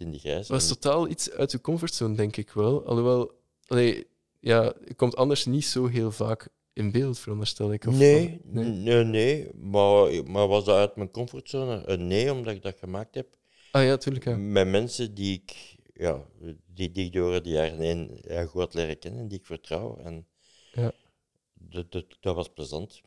[0.00, 0.48] in de Grijs.
[0.48, 2.84] was En- totaal iets uit uw comfortzone, denk ik wel.
[2.86, 3.30] Alhoewel,
[3.66, 4.06] allee,
[4.40, 7.86] ja, je komt anders niet zo heel vaak in beeld, veronderstel ik.
[7.86, 8.64] Of, nee, of- nee.
[8.64, 11.82] nee, nee, Maar, maar was dat uit mijn comfortzone?
[11.86, 13.26] Een nee, omdat ik dat gemaakt heb.
[13.70, 14.24] Ah ja, tuurlijk.
[14.24, 14.36] Ja.
[14.36, 16.24] Met mensen die ik, ja,
[16.66, 19.96] die, die ik door de jaren heen ja, goed had leren kennen, die ik vertrouw.
[19.96, 20.26] En
[20.72, 20.92] Ja.
[21.54, 23.00] dat, dat, dat was plezant.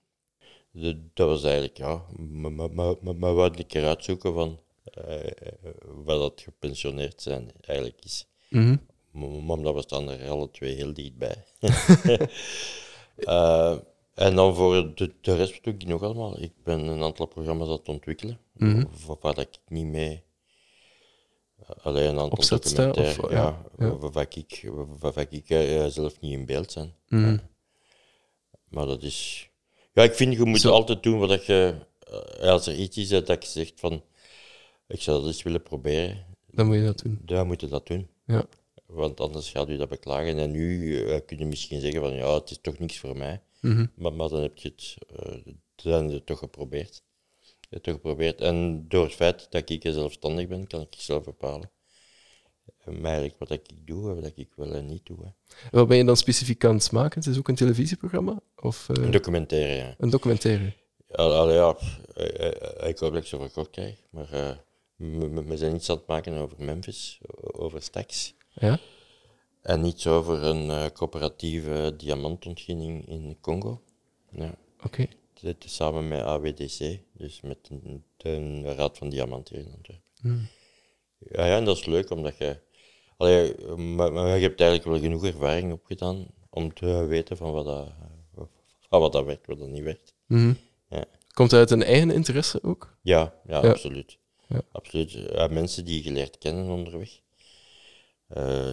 [0.72, 5.30] Dat, dat was eigenlijk, ja, maar, maar, maar, maar, wou een keer uitzoeken van eh,
[5.84, 8.28] wat dat gepensioneerd zijn eigenlijk is.
[8.50, 8.80] Maar
[9.12, 11.44] maar omdat we staan er alle twee heel dichtbij.
[13.16, 13.78] Eh,
[14.14, 16.42] en dan voor de, de rest doe ik nog allemaal.
[16.42, 18.84] Ik ben een aantal programma's aan het ontwikkelen, Mhm.
[19.22, 20.24] waar, ik niet mee...
[21.58, 23.98] eh, alleen een aantal documentaire, of- ja, ja, ja.
[23.98, 26.94] Waar, ik, waar, waar ik eh, zelf niet in beeld ben.
[27.08, 27.38] Mhm.
[28.70, 29.50] Maar dat is...
[29.94, 30.72] Ja, ik vind, je moet Zo.
[30.72, 31.76] altijd doen wat dat je...
[32.40, 34.02] eh, als er iets is dat je zegt van...
[34.88, 37.20] Ik zou dat eens willen proberen, Dan moet je dat doen.
[37.22, 38.08] dan moet je dat doen.
[38.26, 38.46] Ja.
[38.86, 40.38] Want anders gaat u dat beklagen.
[40.38, 43.42] En nu eh, kun je misschien zeggen van ja, het is toch niks voor mij.
[43.62, 43.86] Mhm.
[43.96, 47.04] Maar, maar dan heb je het, eh, dan het toch geprobeerd.
[47.70, 48.42] Het toch geprobeerd.
[48.42, 51.72] En door het feit dat ik zelfstandig ben, kan ik zelf bepalen.
[52.86, 55.18] eh, Eigenlijk wat ik doe en wat ik wel en niet doe.
[55.24, 55.30] Hè.
[55.72, 57.20] Wat ben je dan specifiek aan het maken?
[57.20, 58.40] Het is ook een televisieprogramma?
[58.56, 59.96] Of eh, Een documentaire, ja.
[59.98, 60.74] een documentaire?
[61.12, 61.76] Al- ja,
[62.16, 63.96] eh, ik hoop dat ik ze verkocht krijg.
[64.10, 64.58] Maar
[64.96, 68.34] we- zijn iets aan het maken over Memphis, over Stax.
[68.56, 68.80] Ja?
[69.62, 73.82] En iets over een eh, coöperatieve diamantontginning in Congo.
[74.32, 74.56] Ja.
[74.84, 75.08] Oké.
[75.42, 80.04] Dit is samen met AWDC, dus met de, de Raad van Diamant hier in Antwerpen.
[80.22, 80.48] Hmm.
[81.18, 82.58] Ja, ja, en dat is leuk, omdat je...
[83.18, 87.66] Allee, maar, maar je hebt eigenlijk wel genoeg ervaring opgedaan om te weten van wat
[87.66, 87.88] dat,
[88.90, 90.14] van wat dat werkt, wat dat niet werkt.
[90.26, 90.54] Mhm.
[90.90, 91.06] Ja.
[91.34, 92.98] Komt het uit een eigen interesse ook?
[93.02, 93.70] Ja, ja, Ja.
[93.70, 94.18] absoluut.
[94.48, 94.62] Ja.
[94.72, 95.50] absoluut.
[95.52, 97.20] Mensen die je leert kennen onderweg,
[98.28, 98.72] eh,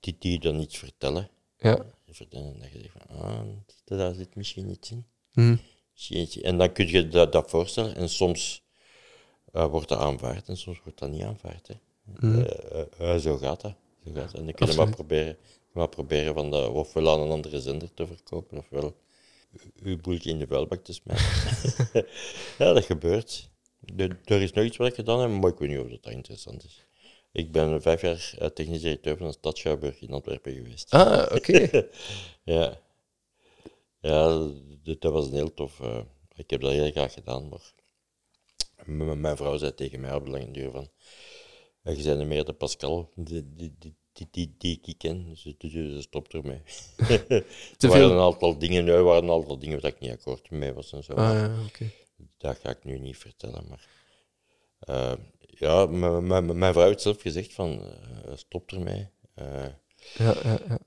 [0.00, 1.30] die, die dan iets vertellen.
[1.58, 1.84] Ja.
[2.10, 3.46] vertellen dat je zegt van, ah,
[3.84, 5.06] daar zit misschien iets in.
[5.32, 5.56] Mhm.
[5.92, 6.42] Misschien iets in.
[6.42, 8.62] En dan kun je dat, dat voorstellen en soms
[9.52, 11.68] eh, wordt dat aanvaard en soms wordt dat niet aanvaard.
[11.68, 11.74] Hè.
[12.04, 12.40] Mhm.
[12.98, 13.74] Eh, zo gaat dat.
[14.04, 14.34] Zo gaat dat.
[14.34, 15.36] En dan kun je maar proberen,
[15.72, 18.96] maar proberen van dat ofwel aan een andere zender te verkopen, ofwel
[19.82, 21.26] uw boeltje in de vuilbak te smijten.
[22.58, 23.50] ja, dat gebeurt.
[23.80, 26.12] De- er is nog iets wat ik gedaan heb, maar ik weet niet of dat
[26.12, 26.86] interessant is.
[27.32, 30.90] Ik ben vijf jaar eh, technisch directeur van een stad Schouwburg in Antwerpen geweest.
[30.90, 31.88] Ah, oké.
[32.44, 32.80] Ja.
[34.00, 34.48] Ja,
[34.82, 35.80] dat was een heel tof.
[35.80, 36.00] eh,
[36.34, 37.48] ik heb dat heel graag gedaan,
[38.86, 40.88] maar mijn vrouw zei tegen mij op de lange duur van
[41.82, 43.96] "Ja, je bent meer de Pascal die, die, die,
[44.30, 46.62] die, die, ik ken, dus, dus, dus stop ermee.
[47.78, 50.72] Er waren een aantal dingen, er waren een aantal dingen waar ik niet akkoord mee
[50.72, 51.12] was en zo.
[51.12, 51.86] Ah, ja.
[52.36, 53.86] Dat ga ik nu niet vertellen, maar...
[54.78, 55.12] eh,
[55.58, 59.08] ja, mijn vrouw heeft zelf gezegd van, eh, stop ermee.
[59.34, 59.64] Eh,
[60.18, 60.78] Ja, ja, ja.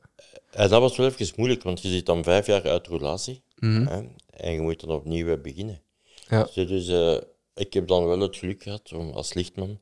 [0.51, 3.85] en dat was wel even moeilijk, want je zit dan vijf jaar uit relatie Mhm.
[3.87, 5.81] hè, en je moet dan opnieuw beginnen.
[6.29, 6.47] Ja.
[6.53, 7.17] Dus, eh,
[7.55, 9.79] ik heb dan wel het geluk gehad om als lichtman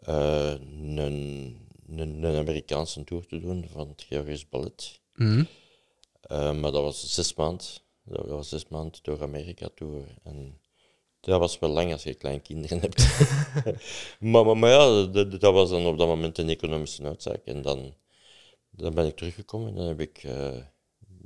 [0.00, 5.00] een, een, een Amerikaanse tour te doen van het Georgisch Ballet.
[5.14, 5.44] Mhm.
[6.28, 7.66] Maar dat was zes maanden.
[8.04, 10.04] Dat was zes maanden door Amerika tour.
[10.22, 10.58] En
[11.24, 13.06] dat was wel lang als je kleine kinderen hebt.
[14.20, 17.40] maar, maar, maar ja, dat, dat was dan op dat moment een economische noodzaak.
[17.44, 17.94] En dan,
[18.70, 20.56] dan ben ik teruggekomen en dan heb ik eh,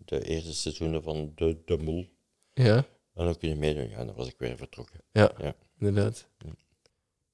[0.05, 2.09] de eerste seizoenen van De, de Mol
[2.55, 2.77] Ja,
[3.15, 3.89] en dan kun je meedoen.
[3.89, 5.01] Ja, en dan was ik weer vertrokken.
[5.13, 5.55] ja, Ja.
[5.79, 6.27] inderdaad.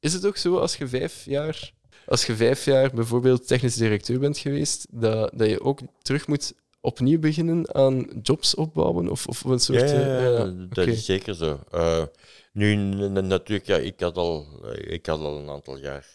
[0.00, 1.72] Is het ook zo als je vijf jaar,
[2.06, 6.54] als je vijf jaar bijvoorbeeld technisch directeur bent geweest, dat, dat je ook terug moet
[6.84, 9.08] opnieuw beginnen aan jobs opbouwen?
[9.08, 9.80] Of, of een soort.
[9.80, 11.60] Ja, ja, eh, ja, dat is zeker zo.
[11.70, 12.04] Eh,
[12.52, 16.06] nu, natuurlijk, ja, ik had, al, eh, ik had al een aantal jaar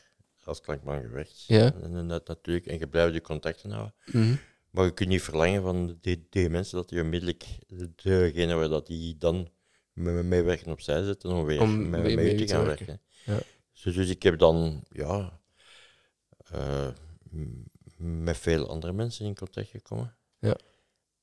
[0.44, 1.44] als klankman gewerkt.
[1.48, 1.74] Ja.
[1.82, 3.94] En, dat natuurlijk, en je blijft je contacten houden.
[4.12, 4.36] Mhm.
[4.72, 7.46] Maar je kunt niet verlangen van die, die mensen dat die onmiddellijk
[7.96, 9.50] degene waar dat die dan
[9.94, 12.86] me- mee werken opzij zetten om weer Om met, mee- mee te gaan werken.
[12.86, 13.06] werken.
[13.26, 13.40] Ja.
[13.84, 15.40] Dus, dus ik heb dan, ja,
[16.52, 16.88] eh,
[17.32, 20.18] m- met veel andere mensen in contact gekomen.
[20.40, 20.58] Ja.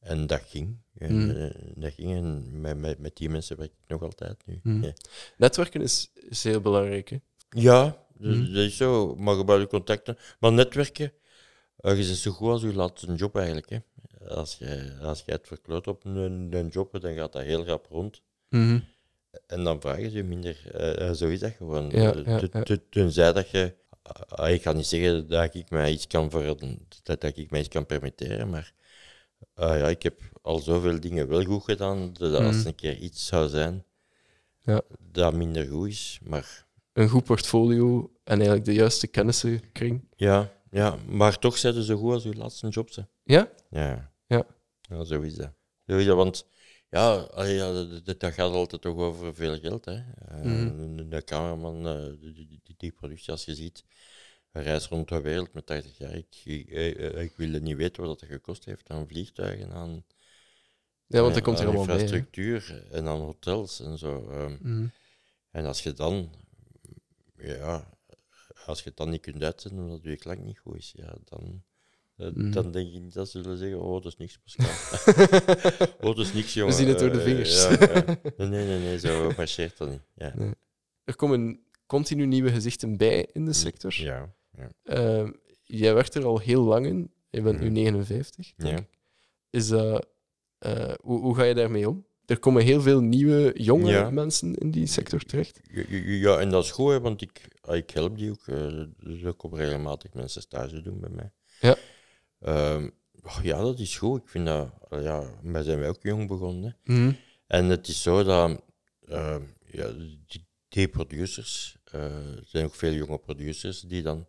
[0.00, 0.76] En dat ging.
[0.98, 1.30] En, Mm.
[1.30, 4.60] eh, dat ging en met, met, met die mensen werk ik nog altijd nu.
[4.62, 4.82] Mm.
[4.84, 4.92] Ja.
[5.36, 7.08] Netwerken is, is heel belangrijk.
[7.10, 7.16] Hè?
[7.50, 8.44] Ja, dat, Mhm.
[8.52, 9.14] dat is zo.
[9.16, 10.16] Maar gebruik contacten.
[10.40, 11.12] Maar netwerken,
[11.76, 13.68] eh, je bent zo goed als je laatste job eigenlijk.
[13.70, 13.78] Hè.
[14.28, 17.86] Als je, als je het verkloot op een, een job, dan gaat dat heel rap
[17.90, 18.22] rond.
[18.48, 18.80] Mhm.
[19.46, 20.70] En dan vragen ze je minder.
[20.74, 21.90] eh, zo is dat gewoon.
[21.90, 22.62] Ja, ja, te- ja.
[22.62, 23.74] te- Tenzij dat je.
[24.28, 26.44] ah, ik ga niet zeggen dat ik mij iets kan, ver,
[27.02, 28.72] dat, dat ik mij iets kan permitteren, maar
[29.56, 32.60] ah ja, ik heb al zoveel dingen wel goed gedaan, dat als Mhm.
[32.60, 33.84] er een keer iets zou zijn
[34.60, 34.82] Ja.
[35.12, 36.18] dat minder goed is.
[36.22, 40.08] Maar Een goed portfolio en eigenlijk de juiste kennissenkring.
[40.16, 42.94] ja, ja maar toch zijn ze zo goed als je laatste job.
[42.94, 43.02] Hè.
[43.24, 43.50] Ja?
[43.70, 44.12] Ja.
[44.26, 44.46] Ja.
[44.80, 45.52] ja, zo is dat.
[45.86, 46.46] Zo is dat, want
[46.90, 47.26] ja,
[48.04, 49.84] dat, gaat altijd toch over veel geld.
[49.84, 49.94] Hè.
[50.28, 51.08] Eh, Mhm.
[51.08, 53.84] de, cameraman, eh, die, die, die, die productie, als je ziet,
[54.62, 56.14] reis rond de wereld met 80 jaar.
[56.14, 60.04] Ik, ik, eh, ik wil niet weten wat dat gekost heeft aan vliegtuigen, aan,
[61.06, 64.28] Ja, want eh, dat komt aan infrastructuur en aan hotels en zo.
[64.30, 64.56] ehm.
[64.60, 64.86] Mhm.
[65.50, 66.30] En als je dan,
[67.36, 67.90] ja,
[68.66, 71.62] als je het dan niet kunt uitzenden omdat je klank niet goed is, ja, dan,
[72.16, 72.50] eh, Mhm.
[72.50, 74.66] dan denk ik niet dat ze zullen zeggen, oh, dat is niks, Pascal.
[76.00, 76.74] oh, dat is niks, jongen.
[76.74, 77.62] zien het door de vingers.
[77.62, 77.76] ja.
[78.36, 80.02] Nee, nee, nee, nee, zo marcheert dat niet.
[80.14, 80.34] Ja.
[81.04, 83.94] Er komen continu nieuwe gezichten bij in de sector.
[83.94, 84.70] Ja, ja.
[84.84, 85.32] Ehm,
[85.64, 87.10] jij werkt er al heel lang in.
[87.30, 87.72] Je bent nu Mhm.
[87.74, 88.52] 59.
[88.56, 88.86] denk Ja.
[89.50, 89.70] Is
[90.58, 92.06] eh, hoe, hoe ga je daarmee om?
[92.26, 94.10] Er komen heel veel nieuwe, jonge Ja.
[94.10, 95.60] mensen in die sector terecht.
[96.00, 98.46] Ja, en dat is goed, hè, want ik, ah, ik help die ook.
[98.46, 101.32] eh, dus ik kom regelmatig mensen stage doen bij mij.
[101.60, 101.76] Ja.
[102.40, 102.88] Ehm,
[103.22, 104.22] oh, ja, dat is goed.
[104.22, 106.76] Ik vind dat, ja, wij zijn wij ook jong begonnen.
[106.84, 107.12] Mhm.
[107.46, 108.62] En het is zo dat
[109.08, 109.90] ehm, ja,
[110.26, 112.02] die, die producers, eh,
[112.36, 114.26] er zijn ook veel jonge producers die dan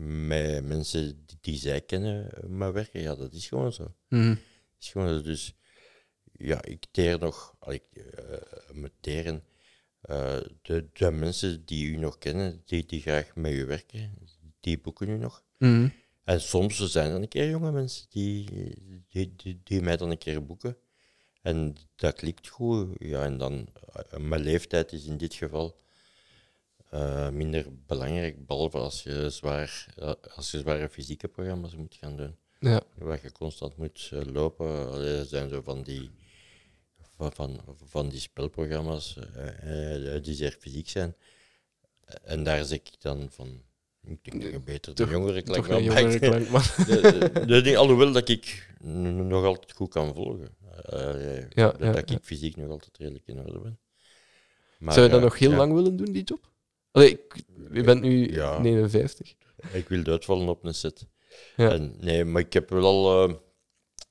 [0.00, 3.00] met mensen die, die zij kennen eh, maar werken.
[3.00, 3.94] Ja, dat is gewoon zo.
[4.08, 4.34] Mhm.
[4.80, 5.22] Is gewoon zo.
[5.22, 5.54] Dus
[6.32, 7.88] ja, ik teer nog, al ik,
[8.72, 9.44] met teren,
[10.00, 14.14] eh, de, de mensen die u nog kennen, die, die graag met u werken,
[14.60, 15.44] die boeken u nog.
[15.58, 15.88] Mhm.
[16.24, 18.48] En soms zijn er een keer jonge mensen die,
[19.08, 20.76] die, die, die mij dan een keer boeken.
[21.42, 22.88] En dat klikt goed.
[22.98, 23.68] Ja, en dan,
[24.18, 25.76] mijn leeftijd is in dit geval
[26.92, 32.16] eh, minder belangrijk, behalve als je, zwaar, eh, als je zware fysieke programma's moet gaan
[32.16, 32.36] doen.
[32.60, 32.82] Ja.
[32.94, 34.90] Waar je constant moet eh, lopen.
[34.90, 36.10] Allee, zijn zo van die,
[37.16, 39.18] van, van, van die spelprogramma's
[40.22, 41.16] die zeer fysiek zijn.
[42.22, 43.62] En daar zeg ik dan van,
[44.04, 49.44] ik denk dat je beter de jongere klank wel jongere klank, alhoewel dat ik nog
[49.44, 50.56] altijd goed kan volgen.
[50.90, 52.16] Ja, dat, ja, dat ja.
[52.16, 53.78] ik fysiek nog altijd redelijk in orde ben.
[54.78, 56.50] Maar, Zou je dat nog heel ja, lang willen doen, die job?
[56.92, 57.36] Allee, ik,
[57.72, 58.58] je bent nu Ja.
[58.58, 59.34] 59.
[59.72, 61.06] Ik wil uitvallen op een set.
[61.56, 61.70] Ja.
[61.70, 63.34] En, nee, maar ik heb wel al eh,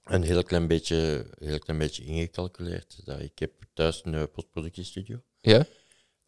[0.03, 3.01] een heel klein beetje, heel klein beetje ingecalculeerd.
[3.05, 5.65] Dat ik heb thuis een eh, postproductiestudio Ja?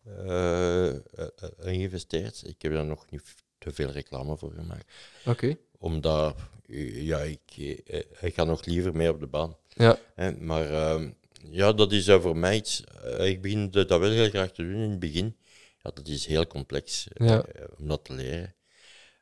[0.04, 1.26] eh, eh, eh,
[1.60, 2.44] geïnvesteerd.
[2.48, 3.22] Ik heb daar nog niet
[3.58, 4.92] te veel reclame voor gemaakt.
[5.26, 5.56] Oké.
[5.78, 6.36] Omdat,
[6.66, 7.42] eh, ja, ik,
[7.86, 9.58] eh, ik ga nog liever mee op de baan.
[9.68, 9.98] Ja.
[10.16, 11.10] Hè, maar ehm,
[11.50, 12.84] ja, dat is eh, voor mij iets.
[12.84, 15.36] eh, ik begin dat dat wel heel graag te doen in het begin.
[15.84, 17.44] Ja, dat is heel complex eh, Ja.
[17.46, 18.56] eh, om dat te leren.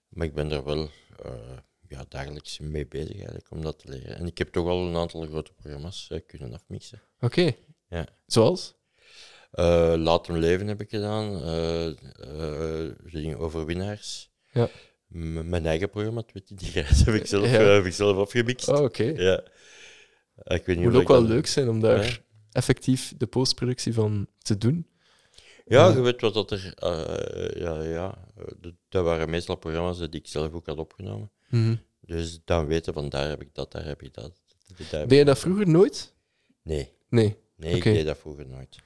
[0.09, 0.89] Maar ik ben er wel
[1.23, 1.31] eh,
[1.87, 4.15] ja, dagelijks mee bezig eigenlijk om dat te leren.
[4.15, 7.01] En ik heb toch al een aantal grote programma's kunnen afmixen.
[7.19, 7.51] Oké.
[7.89, 8.07] Ja.
[8.25, 8.75] Zoals?
[9.51, 11.43] Eh, Laat hem leven heb ik gedaan.
[11.43, 14.29] eh, dingen overwinnaars.
[14.51, 14.69] Ja.
[15.07, 17.51] M- mijn eigen programma, 20 Reis, heb ik zelf, Ja.
[17.61, 18.67] heb ik zelf afgemixt.
[18.67, 19.03] Oh, oké.
[19.03, 19.43] Ja.
[20.43, 22.17] Ik weet niet Moet ook wel leuk zijn om daar Ja.
[22.51, 24.87] effectief de postproductie van te doen.
[25.71, 26.73] Ja, je weet wat dat er...
[26.75, 28.17] eh, ja, ja.
[28.37, 28.43] eh,
[28.89, 31.31] dat- waren meestal programma's die ik zelf ook had opgenomen.
[31.49, 31.75] Mhm.
[32.01, 34.31] Dus dan weten van daar heb ik dat, daar heb ik dat.
[34.91, 36.13] daar Deed je dat vroeger nooit?
[36.63, 37.37] Nee, Nee.
[37.55, 37.89] nee Oké.
[37.89, 38.77] ik deed dat vroeger nooit.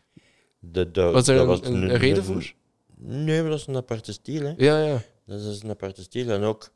[0.59, 2.53] De, de, Was er dat een, een, een reden voor?
[2.97, 4.41] Nee, maar dat is een aparte stijl.
[4.41, 4.53] Hè.
[4.57, 5.01] Ja, ja.
[5.25, 6.29] Dat is een aparte stijl.
[6.29, 6.71] En ook,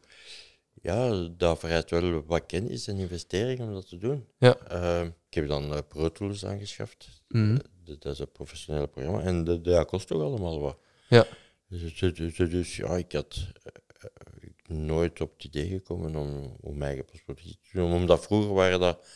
[0.82, 4.26] ja, dat vereist wel wat kennis en investering om dat te doen.
[4.38, 4.58] Ja.
[4.58, 7.08] Eh, ik heb dan eh, Pro Tools aangeschaft.
[7.28, 7.56] Eh,
[8.00, 9.22] dat is een professioneel programma.
[9.22, 10.78] En dat, kost toch allemaal wat.
[11.10, 11.28] Ja.
[11.68, 12.00] Dus,
[12.36, 17.60] dus, ja, ik had eh, nooit op het idee gekomen om, om mijn eigen postproductie
[17.62, 17.92] te doen.
[17.94, 19.08] Omdat vroeger waren dat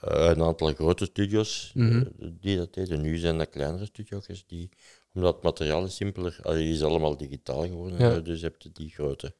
[0.00, 2.04] eh, een aantal grote studio's eh, Mhm.
[2.20, 3.00] die dat deden.
[3.00, 4.68] Nu zijn dat kleinere studio's die,
[5.14, 7.98] omdat het materiaal is simpeler, allee, is allemaal digitaal geworden.
[7.98, 8.20] Ja.
[8.20, 9.34] Dus heb je die grote,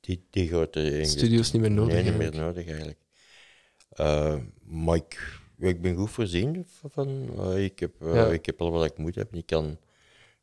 [0.00, 2.98] die, die grote Studio's niet meer nodig, Nee, niet meer nodig eigenlijk.
[4.64, 7.28] Maar ik, ja, ik ben goed voorzien van.
[7.38, 8.26] eh, ik, heb, eh, Ja.
[8.26, 9.38] ik heb al wat ik moet hebben.
[9.38, 9.78] Ik kan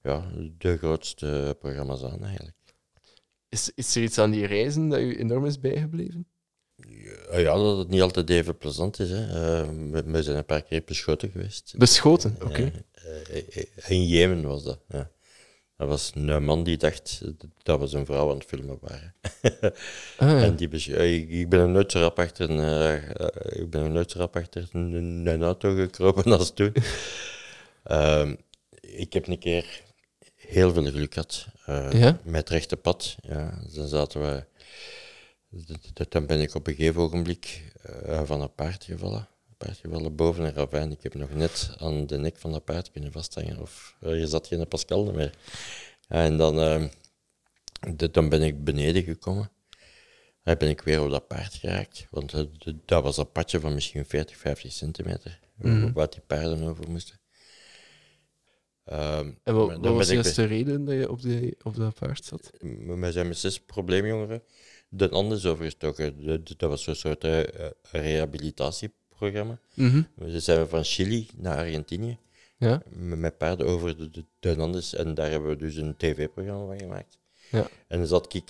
[0.04, 2.56] ja, de grootste programma's aan eigenlijk.
[3.50, 6.28] Is, is er iets aan die reizen dat u enorm is bijgebleven?
[7.30, 9.10] Ja, ja, dat het niet altijd even plezant is.
[9.10, 9.26] Hè.
[9.28, 11.74] Eh, we, we zijn een paar keer beschoten geweest.
[11.78, 12.72] Beschoten, oké.
[13.88, 14.80] In Jemen was dat.
[14.90, 15.12] Ja.
[15.78, 17.22] Dat was een man die dacht
[17.64, 19.14] dat we zijn vrouw aan het filmen waren.
[20.18, 20.44] Ah, ja.
[20.44, 24.14] en die eh, ik, ik ben nooit zo rap achter, een, eh, ik ben nooit
[24.14, 26.74] rap achter een, een auto gekropen als toen.
[27.84, 28.36] Ehm,
[28.82, 29.82] ik heb een keer
[30.36, 31.48] heel veel geluk gehad.
[31.66, 32.20] eh, Ja?
[32.24, 33.16] Met het rechte pad.
[33.22, 34.46] Ja, dan zaten we...
[36.10, 37.74] Dan ben ik op een gegeven ogenblik
[38.24, 39.28] van een paard gevallen.
[39.64, 40.92] Een paard gevallen boven een ravijn.
[40.92, 43.60] Ik heb nog net aan de nek van dat paard kunnen vasthangen.
[43.62, 45.34] Of er je zat geen Pascal meer.
[46.08, 46.84] En dan, eh,
[47.96, 49.52] d- dan ben ik beneden gekomen.
[50.44, 52.08] Dan ben ik weer op dat paard geraakt.
[52.10, 52.44] Want eh,
[52.86, 55.40] dat was een padje van misschien 40, 50 centimeter.
[55.94, 57.20] Waar die paarden over moesten.
[58.84, 62.52] Ehm, En wat, wat was de reden dat je op, de, op dat paard zat?
[63.00, 64.44] we zijn met zes probleemjongeren
[64.90, 66.44] de ander is overgestoken.
[66.58, 67.40] Dat was zo'n soort eh,
[69.20, 69.50] eh.
[69.74, 70.02] Mhm.
[70.16, 72.18] We zijn van Chili naar Argentinië
[72.58, 72.82] Ja?
[72.96, 74.96] met paarden over de, de, de Andes.
[74.96, 77.18] En daar hebben we dus een tv-programma van gemaakt.
[77.52, 77.68] Ja.
[77.88, 78.50] En dan zat ik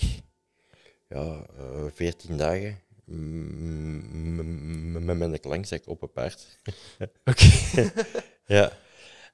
[1.10, 6.58] ja, eh, 14 dagen mm, met mijn klankzak op een paard.
[7.26, 7.92] Oké.
[8.58, 8.72] ja.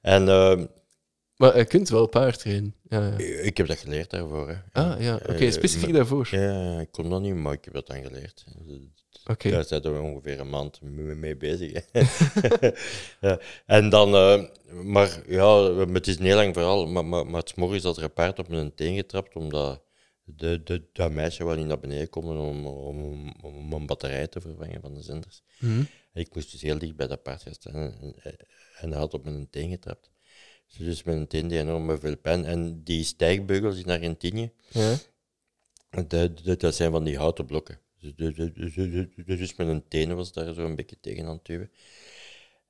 [0.02, 0.66] En ehm,
[1.36, 2.74] maar je kunt wel paard rijden.
[2.88, 3.16] Ja, ja.
[3.18, 4.48] ik heb dat geleerd daarvoor.
[4.48, 4.54] Hè.
[4.72, 5.14] Ah, ja.
[5.14, 6.28] Oké, Eh, specifiek daarvoor.
[6.30, 8.44] Ja, ik kon dat niet, maar ik heb dat dan geleerd.
[9.26, 9.50] Oké.
[9.50, 11.84] Daar zijn we ongeveer een maand mee bezig.
[13.20, 13.40] ja.
[13.66, 14.44] En dan, eh,
[14.84, 18.02] maar ja, het is een heel lang verhaal, maar, maar, maar het morgens had er
[18.02, 19.82] een paard op mijn teen getrapt, omdat
[20.24, 24.40] de, de, dat meisje wel niet naar beneden komen om, om, om een batterij te
[24.40, 25.42] vervangen van de zenders.
[25.58, 25.82] Mhm.
[26.12, 28.36] Ik moest dus heel dicht bij dat paard gaan staan en, en,
[28.80, 30.10] en hij had op mijn teen getrapt.
[30.78, 32.44] Dus mijn teen deed enorm veel pijn.
[32.44, 34.96] En die stijgbeugels in Argentinië, Ja.
[36.06, 37.80] dat, dat, dat zijn van die houten blokken.
[38.00, 41.44] Dus, dus, dus, dus, met een tenen was daar zo een beetje tegen aan het
[41.44, 41.70] duwen.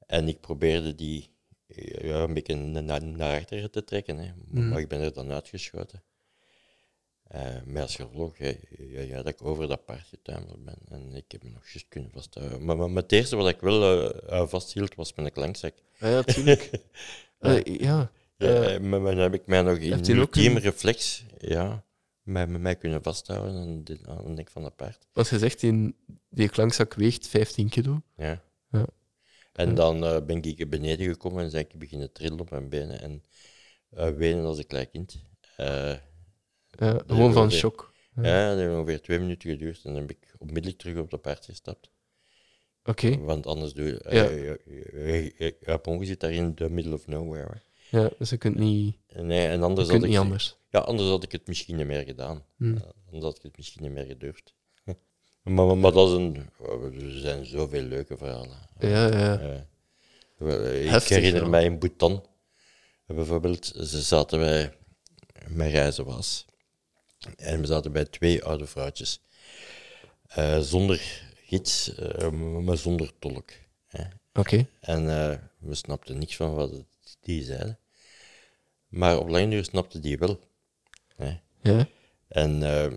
[0.07, 1.31] En ik probeerde die
[2.03, 4.31] ja, een beetje na- na- naar achteren te trekken, hè.
[4.51, 4.77] maar Mhm.
[4.77, 6.03] ik ben er dan uitgeschoten.
[7.29, 10.79] Eh met als gevolg ja, ja, ja, dat ik over dat paard getuimeld ben.
[10.89, 12.65] En ik heb me nog juist kunnen vasthouden.
[12.65, 15.75] Maar, maar, maar het eerste wat ik wel eh, eh, vasthield was mijn klankzak.
[16.01, 16.71] Ah, ja, tuurlijk.
[17.39, 18.11] Eh, ja.
[18.37, 19.91] Ja, Eh, eh, maar maar dan heb ik mij nog in
[20.57, 21.85] een- reflex ja,
[22.31, 25.07] mij, met mij kunnen vasthouden aan de, aan de nek van dat paard.
[25.13, 25.95] Want je zegt, die,
[26.29, 28.03] die klankzak weegt 15 kilo.
[28.17, 28.43] Ja.
[28.71, 28.87] Ja.
[29.53, 33.01] En dan eh, ben ik beneden gekomen en ben ik beginnen trillen op mijn benen
[33.01, 33.23] en
[33.91, 35.25] eh, wenen als een klein kind.
[35.57, 35.67] Eh,
[36.71, 37.93] Ja, gewoon van ongeveer- shock.
[38.15, 38.23] Ja.
[38.23, 41.21] ja, dat heeft ongeveer twee minuten geduurd en dan heb ik onmiddellijk terug op dat
[41.23, 41.91] paard gestapt.
[42.85, 43.19] Oké.
[43.19, 44.07] Want anders doe je...
[44.11, 44.23] Ja.
[44.25, 47.63] je- je- je- Japon zit daar in the middle of nowhere.
[47.91, 48.97] Ja, dus je kunt niet.
[49.15, 50.57] Nee, en je anders kunt had niet ik, anders.
[50.71, 52.45] Ja, anders had ik het misschien niet meer gedaan.
[52.57, 52.77] Hm.
[53.07, 54.55] Anders had ik het misschien niet meer gedurfd.
[55.43, 56.51] maar, maar, maar dat is een...
[56.95, 58.59] Er zijn zoveel leuke verhalen.
[58.79, 59.41] Ja, ja.
[60.39, 61.49] Eh, ik Heftig, herinner ja.
[61.49, 62.27] mij in Bhutan,
[63.07, 64.77] bijvoorbeeld, ze zaten wij
[65.49, 66.47] met reizen was.
[67.37, 69.21] En we zaten bij twee oude vrouwtjes.
[70.27, 73.51] Eh, zonder gids, eh, maar zonder tolk.
[74.33, 74.67] Oké.
[74.81, 75.05] En
[75.59, 76.85] we snapten niks van wat
[77.21, 77.79] die zeiden.
[78.89, 80.41] Maar op lange duur snapte die wel.
[81.21, 81.39] Hè.
[81.63, 81.89] Ja.
[82.29, 82.93] En eh,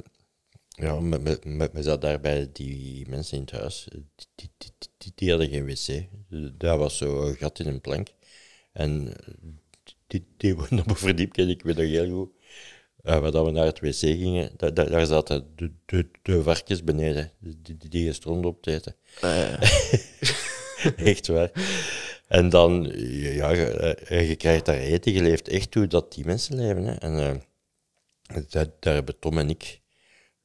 [0.67, 3.87] ja, met, met, met, met zat daar bij die mensen in het huis.
[4.35, 6.07] Die, die, die, hadden geen wc.
[6.59, 8.07] Daar was zo een gat in een plank.
[8.71, 9.13] En
[10.07, 12.29] die, die woonden op een verdiepje, ik weet nog heel goed.
[13.03, 16.43] Uh, waar dat we naar het wc gingen, da, da- daar zaten de, de, de
[16.43, 18.95] varkens beneden, die, die, die gestroomd op te eten.
[19.21, 19.61] Eh,
[21.07, 21.51] Echt waar.
[22.27, 23.65] En dan, ja, je,
[23.95, 26.83] eh, je krijgt daar eten, je leeft echt toe dat die mensen leven.
[26.83, 26.93] Hè.
[26.93, 27.43] En
[28.49, 29.81] daar, daar hebben Tom en ik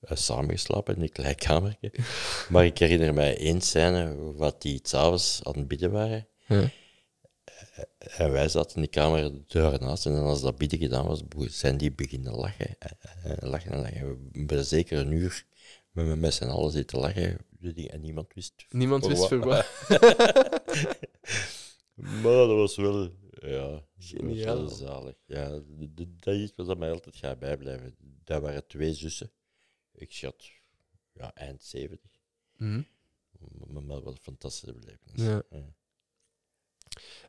[0.01, 1.93] eh, samen geslapen in een klein kamertje.
[2.51, 6.29] Maar ik herinner mij één scène wat die s'avonds aan het bidden waren.
[6.47, 6.71] ja.
[7.99, 11.93] En wij zaten in de kamer daarnaast en als dat bidden gedaan was, zijn die
[11.93, 12.77] beginnen lachen.
[12.79, 12.91] eh,
[13.25, 14.31] eh, lachen en lachen.
[14.33, 15.45] We hebben zeker een uur
[15.91, 19.67] met, met, z'n allen zitten lachen en niemand wist Niemand voor wist voor wat.
[22.23, 23.11] Maar dat was wel,
[23.41, 24.69] ja, dat was Geniaal.
[24.69, 25.15] zalig.
[25.27, 25.63] Ja, dat
[26.35, 27.97] is iets wat mij altijd gaat bijblijven.
[28.25, 29.31] Dat waren twee zussen.
[29.95, 30.51] Ik schat,
[31.13, 32.11] ja, eind 70.
[32.57, 32.83] Mhm.
[33.73, 35.23] Maar, maar wel een fantastische belevenis.
[35.27, 35.43] Ja.
[35.51, 35.65] Ja.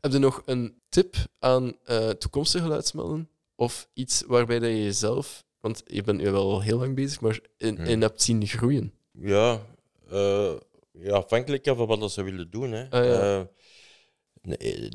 [0.01, 3.29] Heb je nog een tip aan eh, toekomstige geluidsmannen?
[3.55, 7.39] Of iets waarbij dat je jezelf, want je bent nu wel heel lang bezig, maar
[7.57, 7.85] in, Hmm.
[7.85, 8.93] in hebt zien groeien?
[9.11, 9.65] Ja,
[10.09, 10.55] eh,
[10.91, 12.71] ja, afhankelijk van wat ze willen doen.
[12.71, 12.89] Hè.
[12.89, 13.39] Ah, ja.
[13.39, 13.45] Eh,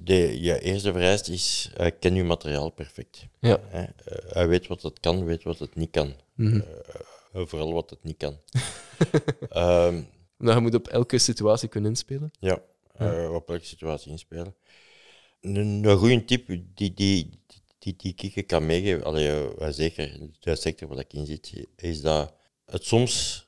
[0.03, 3.27] de, je eerste vereist is, eh, ken je materiaal perfect.
[3.41, 3.61] Ja.
[3.71, 3.83] Eh,
[4.29, 6.15] hij weet wat het kan, weet wat het niet kan.
[6.35, 6.61] Mhm.
[7.33, 8.39] Eh, vooral wat het niet kan.
[9.49, 10.03] Ehm,
[10.39, 12.31] Omdat je moet op elke situatie kunnen inspelen.
[12.39, 12.63] Ja,
[12.99, 13.31] Ja.
[13.31, 14.55] op elke situatie inspelen.
[15.41, 16.95] Een, een goede tip die, die,
[17.79, 22.01] die, die ik kan meegeven, allee, zeker in de sector waar ik in zit, is
[22.01, 22.33] dat
[22.67, 23.47] het soms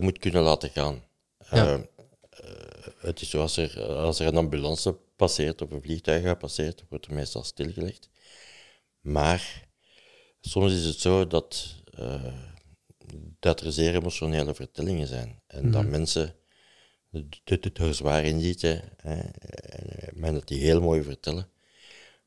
[0.00, 1.02] moet kunnen laten gaan.
[1.50, 1.66] Ja.
[1.66, 1.80] Eh, eh,
[2.98, 7.14] het is zoals er, als er een ambulance passeert of een vliegtuig passeert, wordt er
[7.14, 8.08] meestal stilgelegd.
[9.00, 9.68] Maar
[10.40, 12.34] soms is het zo dat, eh,
[13.38, 15.42] dat er zeer emotionele vertellingen zijn.
[15.46, 16.36] En dat mensen
[17.44, 21.48] het er zwaar in zitten, hè, en, maar dat die heel mooi vertellen,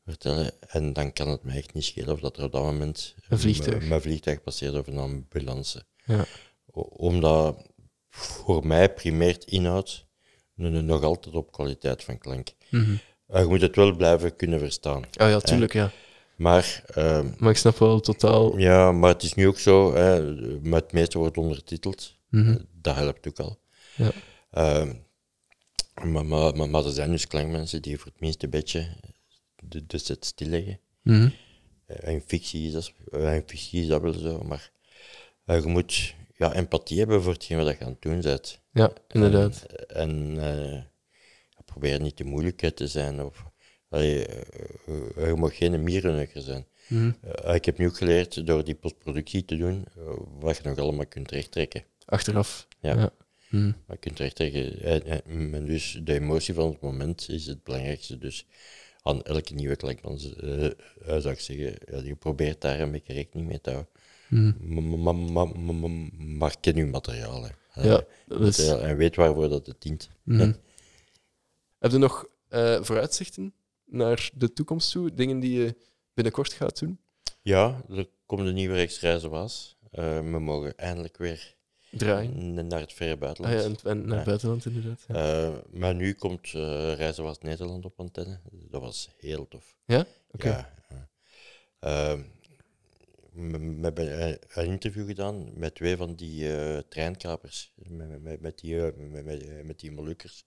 [0.04, 0.52] vertellen.
[0.68, 3.38] En dan kan het mij echt niet schelen of dat er op dat moment Een
[3.38, 3.88] vliegtuig.
[3.88, 5.84] mijn vliegtuig passeert of een ambulance.
[6.04, 6.26] Ja.
[6.90, 7.66] Omdat
[8.08, 10.06] voor mij primeert inhoud
[10.54, 12.48] nog altijd op kwaliteit van klank.
[12.70, 12.96] Mhm.
[13.26, 15.04] Eh, je moet het wel blijven kunnen verstaan.
[15.16, 15.90] Ah ja, tuurlijk, ja.
[16.36, 18.58] Maar, ehm, Maar ik snap wel totaal...
[18.58, 22.16] ja, maar het is nu ook zo, hè, maar het meeste wordt ondertiteld.
[22.30, 22.50] Mhm.
[22.50, 23.58] Eh, Dat helpt ook al.
[23.96, 24.10] Ja.
[24.50, 24.92] Ehm,
[26.04, 28.86] maar, maar, maar, maar er zijn dus klankmensen die voor het minste beetje
[29.62, 30.80] de, de set stilleggen.
[31.02, 31.28] Mhm.
[31.86, 34.70] Eh, in, fictie is dat, eh, in fictie is dat wel zo, maar
[35.44, 38.60] eh, je moet ja, empathie hebben voor hetgeen wat je aan het doen bent.
[38.72, 39.62] Ja, inderdaad.
[39.86, 40.80] En eh,
[41.78, 43.22] probeer niet te moeilijk te zijn.
[43.22, 43.44] Of,
[43.88, 44.40] allee, eh,
[45.16, 46.66] eh, je mag geen zijn.
[46.88, 47.10] Mhm.
[47.20, 50.02] Eh, ik heb nu ook geleerd door die postproductie te doen, eh,
[50.38, 51.84] wat je nog allemaal kunt rechttrekken.
[52.04, 52.66] Achteraf.
[52.80, 52.94] Ja.
[52.94, 53.10] Ja.
[53.48, 53.72] Mhm.
[53.88, 54.80] Je kunt rechttrekken.
[54.82, 58.18] En, en, en dus de emotie van het moment is het belangrijkste.
[58.18, 58.46] Dus
[59.02, 60.72] aan elke nieuwe klankman eh, eh,
[61.06, 63.92] zou ik zeggen, ja, je probeert daar een beetje rekening mee te houden.
[64.28, 64.74] Mhm.
[64.74, 67.44] Maar, maar, maar, maar, maar ken je materiaal.
[67.44, 67.82] Hè.
[67.82, 68.04] Ja.
[68.26, 70.08] Materiaal En weet waarvoor dat het dient.
[71.78, 73.54] Heb je nog eh, vooruitzichten
[73.84, 75.14] naar de toekomst toe?
[75.14, 75.76] Dingen die je
[76.14, 77.00] binnenkort gaat doen?
[77.42, 79.76] Ja, er komt een nieuwe Rijksreizen was.
[79.90, 81.56] Eh, we mogen eindelijk weer
[81.90, 82.66] Draaien?
[82.66, 83.80] naar het verre Ah buitenland.
[83.82, 84.24] ja, en, en naar Ja.
[84.24, 85.04] buitenland inderdaad.
[85.08, 85.14] Ja.
[85.44, 86.46] Eh, maar nu komt
[86.94, 88.40] Reizen was Nederland op antenne.
[88.52, 89.76] Dat was heel tof.
[89.84, 90.06] Ja?
[90.30, 90.48] Oké.
[90.48, 90.74] Ja.
[90.88, 91.08] ja.
[91.80, 92.20] Ehm,
[93.32, 94.22] we hebben
[94.54, 99.92] een, interview gedaan met twee van die eh, treinkapers, met, met- die, met, met die
[99.92, 100.44] Molukkers.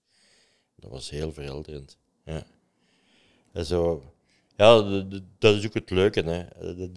[0.81, 1.97] Dat was heel verhelderend.
[2.25, 2.43] Ja.
[3.53, 4.03] En zo,
[4.55, 4.81] ja,
[5.39, 6.21] dat is ook het leuke.
[6.23, 6.45] Hè.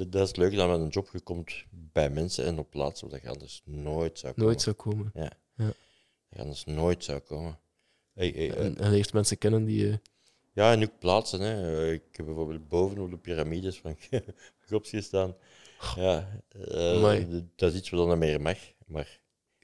[0.07, 3.09] Dat is het leuke dat met een job je komt bij mensen en op plaatsen
[3.11, 4.49] waar je anders nooit zou komen.
[4.49, 5.11] Nooit zou komen.
[5.15, 5.33] Ja.
[5.57, 5.65] Ja.
[5.67, 5.75] Dat
[6.29, 7.59] je anders nooit zou komen.
[8.15, 9.89] Hey, hey, eh, En, en leert mensen kennen die...
[9.91, 9.97] eh,
[10.53, 11.41] ja, en ook plaatsen.
[11.41, 11.83] Hè.
[11.87, 13.97] Eh, Ik heb bijvoorbeeld boven op de piramides van
[14.69, 15.37] Gops gestaan.
[15.97, 18.59] Ja, eh, d- dat is iets wat dan meer mag.
[18.87, 19.21] Maar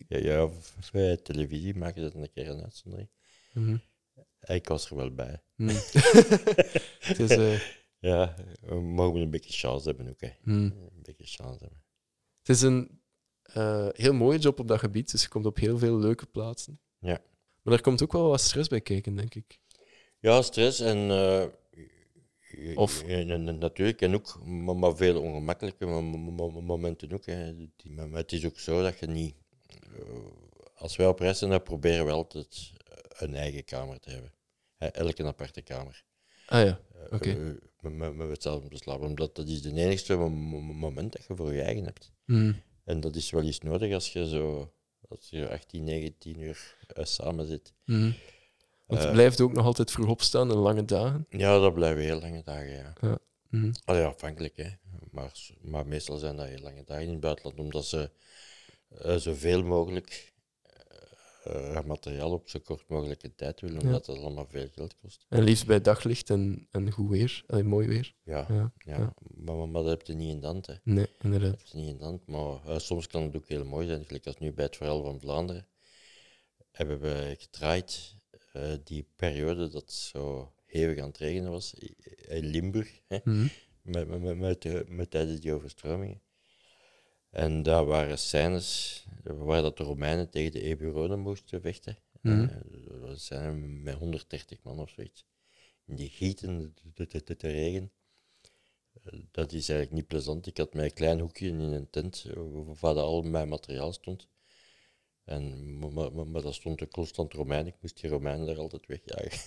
[0.08, 0.48] ja,
[0.92, 3.08] ja, televisie maken ze dat een keer een uitzondering.
[3.52, 3.76] mhm.
[4.47, 5.43] Ik was er wel bij.
[5.57, 5.74] Mhm.
[7.09, 7.30] Het is...
[7.30, 7.61] eh,
[7.99, 10.20] Ja, we mogen een beetje chance hebben ook.
[10.20, 10.30] Hè.
[10.43, 10.57] mhm.
[10.61, 11.82] Een beetje chance hebben.
[12.38, 13.01] Het is een
[13.43, 16.80] eh, heel mooie job op dat gebied, dus je komt op heel veel leuke plaatsen.
[16.99, 17.22] Ja.
[17.62, 19.59] Maar daar komt ook wel wat stress bij kijken, denk ik.
[20.18, 20.97] Ja, stress en.
[21.11, 21.45] eh,
[22.74, 27.12] Of- en, en- en natuurlijk, en ook maar, maar veel ongemakkelijke mo- mo- mo- momenten
[27.12, 27.26] ook.
[27.26, 27.53] Hè.
[27.84, 29.34] Maar het is ook zo dat je niet.
[30.74, 32.72] als wij op reis zijn, dan proberen we altijd
[33.22, 34.32] een eigen kamer te hebben.
[34.76, 36.04] Hè, Elk een aparte kamer.
[36.46, 37.30] Ah ja, Eh, Oké.
[37.30, 39.06] eh, met, met, hetzelfde te slapen.
[39.06, 42.12] Omdat dat is de enigste mo- mo- moment dat je voor je eigen hebt.
[42.24, 42.52] Mhm.
[42.84, 44.72] En dat is wel eens nodig als je zo.
[45.08, 47.72] Als je 18, 19 uur eh, samen zit.
[47.84, 48.10] Mhm.
[48.86, 51.26] Want je blijft ook nog altijd vroeg opstaan en lange dagen.
[51.28, 53.18] Ja, dat blijven heel lange dagen, ja.
[53.50, 53.72] Mhm.
[53.84, 54.68] Allee, afhankelijk, hè.
[55.10, 58.10] Maar, maar meestal zijn dat heel lange dagen in het buitenland, omdat ze
[58.88, 60.30] eh, zoveel mogelijk
[61.45, 65.26] eh, materiaal op zo kort mogelijke tijd willen, omdat dat allemaal veel geld kost.
[65.28, 67.45] En liefst bij daglicht en, en goed weer.
[67.47, 68.14] Allee, mooi weer.
[68.22, 69.14] Ja, Ja, ja.
[69.18, 70.74] Maar, maar, maar dat heb je niet in de hand, hè.
[70.82, 71.51] Nee, inderdaad.
[71.51, 73.86] Dat heb je niet in de hand, maar eh, soms kan het ook heel mooi
[73.86, 74.05] zijn.
[74.05, 75.66] Gelijk als nu bij het verhaal van Vlaanderen
[76.70, 78.16] hebben we gedraaid
[78.53, 81.74] eh, die periode dat het zo hevig aan het regenen was
[82.28, 83.01] in Limburg.
[83.07, 83.18] Hè.
[83.24, 83.47] Mhm.
[83.82, 86.20] met, met, met, met tijdens die overstromingen.
[87.31, 91.97] En daar waren scènes waar dat de Romeinen tegen de Eburonen moesten vechten.
[92.22, 92.47] Eh,
[93.01, 95.26] dat zijn met 130 man of zoiets.
[95.87, 97.93] In die gieten, de, regen.
[99.05, 100.47] Eh, Dat is eigenlijk niet plezant.
[100.47, 102.43] Ik had mijn klein hoekje in een tent eh,
[102.81, 104.28] waar al mijn materiaal stond.
[105.24, 107.66] En, maar, maar, dat stond ook constant Romein.
[107.66, 109.39] Ik moest die Romeinen daar altijd wegjagen.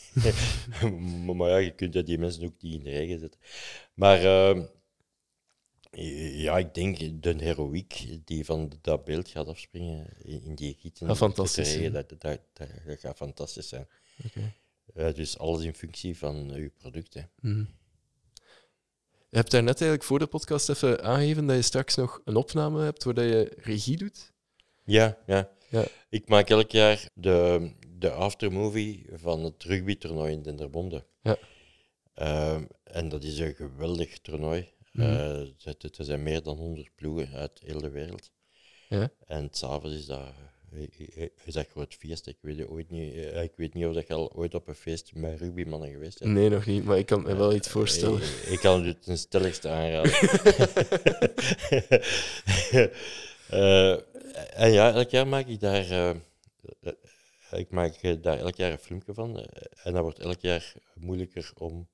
[1.25, 3.39] maar, maar ja, je kunt ja die mensen ook niet in de regen zetten.
[3.93, 4.65] Maar ehm,
[6.41, 11.15] ja, ik denk de heroïek die van dat beeld gaat afspringen in, die gieten.
[11.15, 13.87] Fantastisch regen, dat, dat, dat, dat gaat fantastisch zijn.
[14.93, 17.13] Eh, dus alles in functie van uw product.
[17.13, 17.21] Hè.
[17.41, 17.63] Mhm.
[19.29, 22.35] Je hebt daar net eigenlijk voor de podcast even aangegeven dat je straks nog een
[22.35, 24.33] opname hebt waar dat je regie doet.
[24.83, 25.49] Ja, ja.
[25.69, 25.85] Ja.
[26.09, 31.05] Ik maak elk jaar de, de aftermovie van het rugbytoernooi in Dendermonde.
[31.21, 31.37] Ja.
[32.13, 34.72] Ehm, en dat is een geweldig toernooi.
[34.93, 35.07] Mhm.
[35.07, 35.39] Eh,
[35.97, 38.31] er zijn meer dan 100 ploegen uit heel de wereld.
[38.89, 39.09] Ja.
[39.27, 40.27] En s'avonds is dat,
[41.45, 42.27] is dat groot feest.
[42.27, 44.75] Ik weet, ooit niet, eh, ik weet niet of dat je al ooit op een
[44.75, 46.31] feest met rugbymannen geweest bent.
[46.31, 48.21] Nee, nog niet, maar ik kan me wel iets voorstellen.
[48.21, 50.11] Ik, ik kan het ten stelligste aanraden.
[53.49, 53.91] Eh,
[54.63, 56.15] en ja, elk jaar maak ik daar, eh, eh,
[57.59, 59.39] ik maak eh, daar elk jaar een filmpje van.
[59.39, 59.45] eh,
[59.83, 61.87] en dat wordt elk jaar moeilijker om,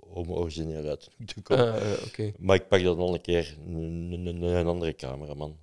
[0.00, 1.72] om origineel uit te komen.
[1.72, 5.58] Ah, ja, Oké, Maar ik pak dan al een keer een, een, een andere cameraman.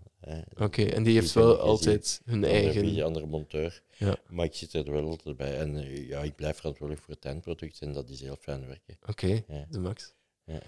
[0.58, 2.82] Oké, en die heeft wel altijd hun Andere, eigen...
[2.82, 3.84] video, andere monteur.
[3.98, 4.18] Ja.
[4.30, 5.58] Maar ik zit er wel altijd bij.
[5.58, 8.98] En eh, ja, ik blijf verantwoordelijk voor het eindproduct en dat is heel fijn werken.
[9.08, 9.66] Oké, Ja.
[9.70, 10.14] de max.
[10.46, 10.62] Ja.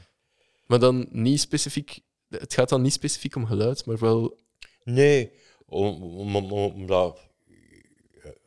[0.67, 1.99] Maar dan niet specifiek...
[2.29, 4.37] Het gaat dan niet specifiek om geluid, maar wel...
[4.83, 5.31] Nee,
[5.65, 7.19] om, om, om- omdat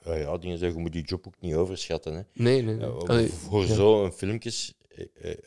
[0.02, 2.14] eh, ja, dingen zeggen, je moet die job ook niet overschatten.
[2.14, 2.22] Hè.
[2.32, 2.86] Nee, nee, nee.
[2.88, 4.81] Ja, Allee, voor zo'n filmpjes eh, eh,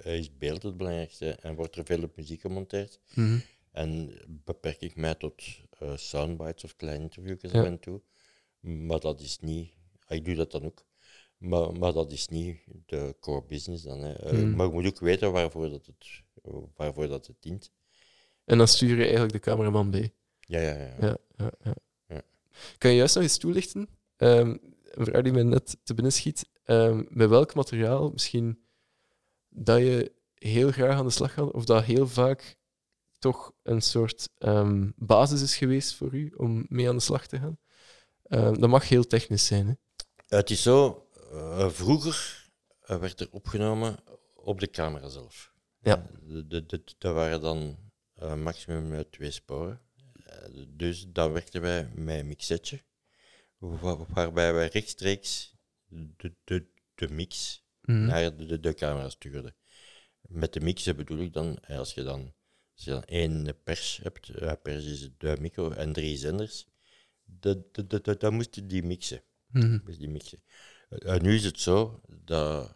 [0.04, 3.00] is beeld het belangrijkste en wordt er veel op muziek gemonteerd.
[3.14, 3.38] mhm.
[3.72, 5.43] En beperk ik mij tot
[5.80, 7.60] eh, soundbites of kleine interviewjes Ja.
[7.60, 8.02] af en toe.
[8.60, 9.72] Maar dat is niet...
[10.08, 10.86] Ik doe dat dan ook.
[11.38, 14.00] Maar, maar dat is niet de core business dan.
[14.00, 14.14] Hè.
[14.14, 14.56] Eh, Hmm.
[14.56, 16.22] Maar je moet ook weten waarvoor dat het,
[16.76, 17.72] waarvoor dat het dient.
[18.46, 20.14] En dan stuur je eigenlijk de cameraman bij.
[20.39, 20.96] Ja, ja, ja.
[21.00, 21.76] Ja, ja, ja.
[22.08, 22.22] Ja.
[22.78, 26.50] Kan je juist nog eens toelichten, ehm, een vraag die me net te binnen schiet,
[26.64, 28.60] ehm, met welk materiaal misschien
[29.56, 32.58] dat je heel graag aan de slag gaat, of dat heel vaak
[33.20, 37.39] toch een soort ehm, basis is geweest voor u om mee aan de slag te
[37.39, 37.58] gaan?
[38.24, 39.68] Ehm, dat mag heel technisch zijn.
[39.68, 39.74] Hè?
[40.38, 42.49] Het is zo, eh, vroeger
[42.82, 43.97] eh, werd er opgenomen
[44.34, 45.53] op de camera zelf.
[45.82, 46.08] Ja.
[46.22, 47.78] De, de, de- dat waren dan
[48.14, 49.82] eh, maximum eh, twee sporen.
[50.24, 52.84] Eh, dus dan werkten wij met een mixetje,
[53.58, 55.56] wa- waarbij wij rechtstreeks
[55.88, 58.05] de, de, de mix Mhm.
[58.05, 59.55] naar de, de, camera stuurden.
[60.21, 62.33] Met de mixen bedoel ik dan, eh, als je dan,
[62.75, 66.67] als je dan één pers hebt, eh, pers is de micro en drie zenders,
[68.19, 69.21] dan moest je die mixen.
[69.47, 69.79] Mhm.
[69.97, 70.43] Die mixen.
[70.89, 72.73] Eh, eh, nu is het zo dat,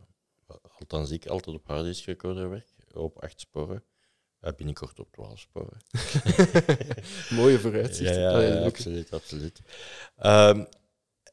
[0.80, 3.84] althans ik altijd op harddisk recorder werk, op acht sporen.
[4.56, 5.78] Binnenkort op twaalf sporen.
[7.40, 8.16] Mooie vooruitzicht.
[8.16, 8.66] Ja, ja, leuk.
[8.66, 9.60] absoluut, absoluut.
[10.16, 10.66] Ehm,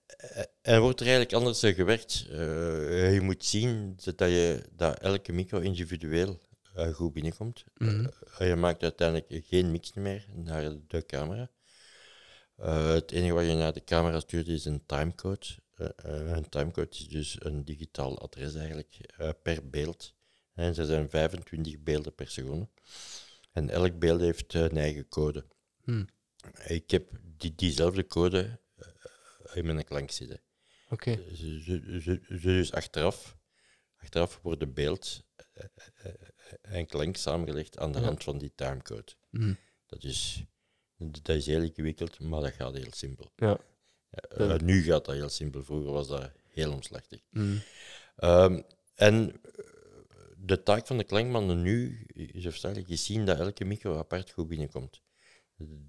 [0.07, 2.27] eh, en wordt er eigenlijk anders eh, gewerkt.
[2.31, 6.41] Eh, je moet zien dat, je, dat elke micro individueel
[6.75, 7.65] eh, goed binnenkomt.
[7.77, 8.07] Mhm.
[8.39, 11.51] Eh, je maakt uiteindelijk geen mix meer naar de camera.
[12.57, 15.47] Eh, het enige wat je naar de camera stuurt is een timecode.
[15.75, 20.15] Eh, eh, een timecode is dus een digitaal adres eigenlijk eh, per beeld.
[20.55, 22.69] En er zijn 25 beelden per seconde.
[23.53, 25.45] En elk beeld heeft eh, een eigen code.
[25.85, 26.07] Hmm.
[26.67, 28.61] Ik heb die, diezelfde code
[29.55, 30.41] in mijn klank zitten.
[30.91, 31.19] Oké.
[31.35, 33.37] Ze- Dus achteraf,
[33.97, 35.23] achteraf wordt de beeld
[35.53, 39.13] eh, eh, eh, en klank samengelegd aan de hand van die timecode.
[39.31, 39.55] Mhm.
[39.87, 40.45] Dat is,
[40.97, 43.33] dat is heel ingewikkeld, maar dat gaat heel simpel.
[43.37, 44.57] Ja.
[44.63, 47.21] Nu gaat dat heel simpel, vroeger was dat heel omslachtig.
[47.31, 47.57] Mhm.
[48.17, 48.63] Ehm,
[48.95, 49.41] en
[50.37, 54.49] de taak van de klankmannen nu is hoofdzakelijk is zien dat elke micro apart goed
[54.49, 55.01] binnenkomt.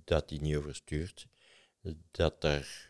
[0.03, 1.27] Dat die niet overstuurt,
[2.11, 2.86] dat er eh,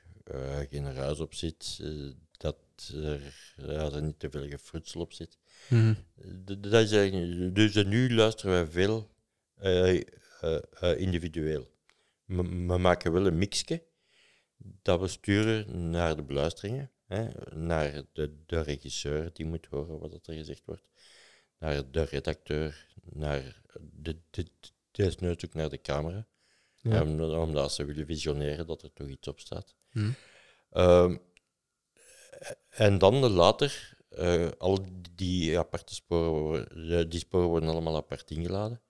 [0.69, 2.57] geen ruis op zit, eh, dat
[2.93, 5.38] er, ja, er niet te veel gefrutsel op zit.
[5.69, 5.93] Mhm.
[6.59, 9.09] Dat is eigenlijk, dus eh, nu luisteren wij veel
[9.57, 9.95] eh,
[10.41, 11.67] eh, eh, individueel.
[12.25, 13.84] We, we maken wel een mixje
[14.57, 20.28] dat we sturen naar de beluisteringen, hè, naar de, de regisseur die moet horen wat
[20.28, 20.88] er gezegd wordt,
[21.57, 24.45] naar de redacteur, naar de, de,
[24.91, 26.28] desnoods ook naar de camera,
[26.89, 27.39] Ja.
[27.41, 29.75] omdat ze willen visioneren dat er toch iets op staat.
[29.91, 30.11] Mhm.
[30.71, 31.17] Ehm,
[32.69, 34.85] en dan later, eh, al
[35.15, 38.81] die aparte sporen, worden- eh, die sporen worden allemaal apart ingeladen.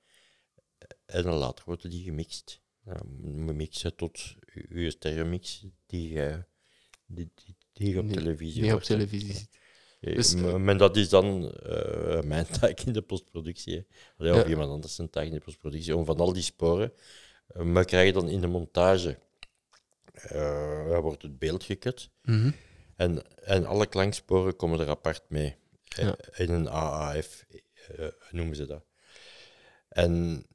[1.06, 2.62] En dan later worden die gemixt.
[2.84, 4.36] We mixen tot
[4.70, 6.44] uw stereomix die, je-
[7.06, 7.32] die,
[7.74, 9.60] die, op televisie Die op televisie ziet.
[10.00, 11.40] Eh, Dus, maar- dat is dan
[12.34, 13.88] mijn taak in de postproductie.
[14.18, 14.48] Allee, Of Ja.
[14.48, 15.96] iemand anders zijn taak in de postproductie.
[15.96, 16.94] Om van al die sporen.
[17.58, 19.18] Eh, maar krijg je dan in de montage.
[20.14, 22.10] eh, wordt het beeld gekut.
[22.22, 22.52] Mhm.
[22.96, 25.56] En, en alle klanksporen komen er apart mee.
[25.96, 26.18] Eh, Ja.
[26.36, 27.46] In een AAF
[28.32, 28.86] noemen ze dat.
[29.90, 30.46] En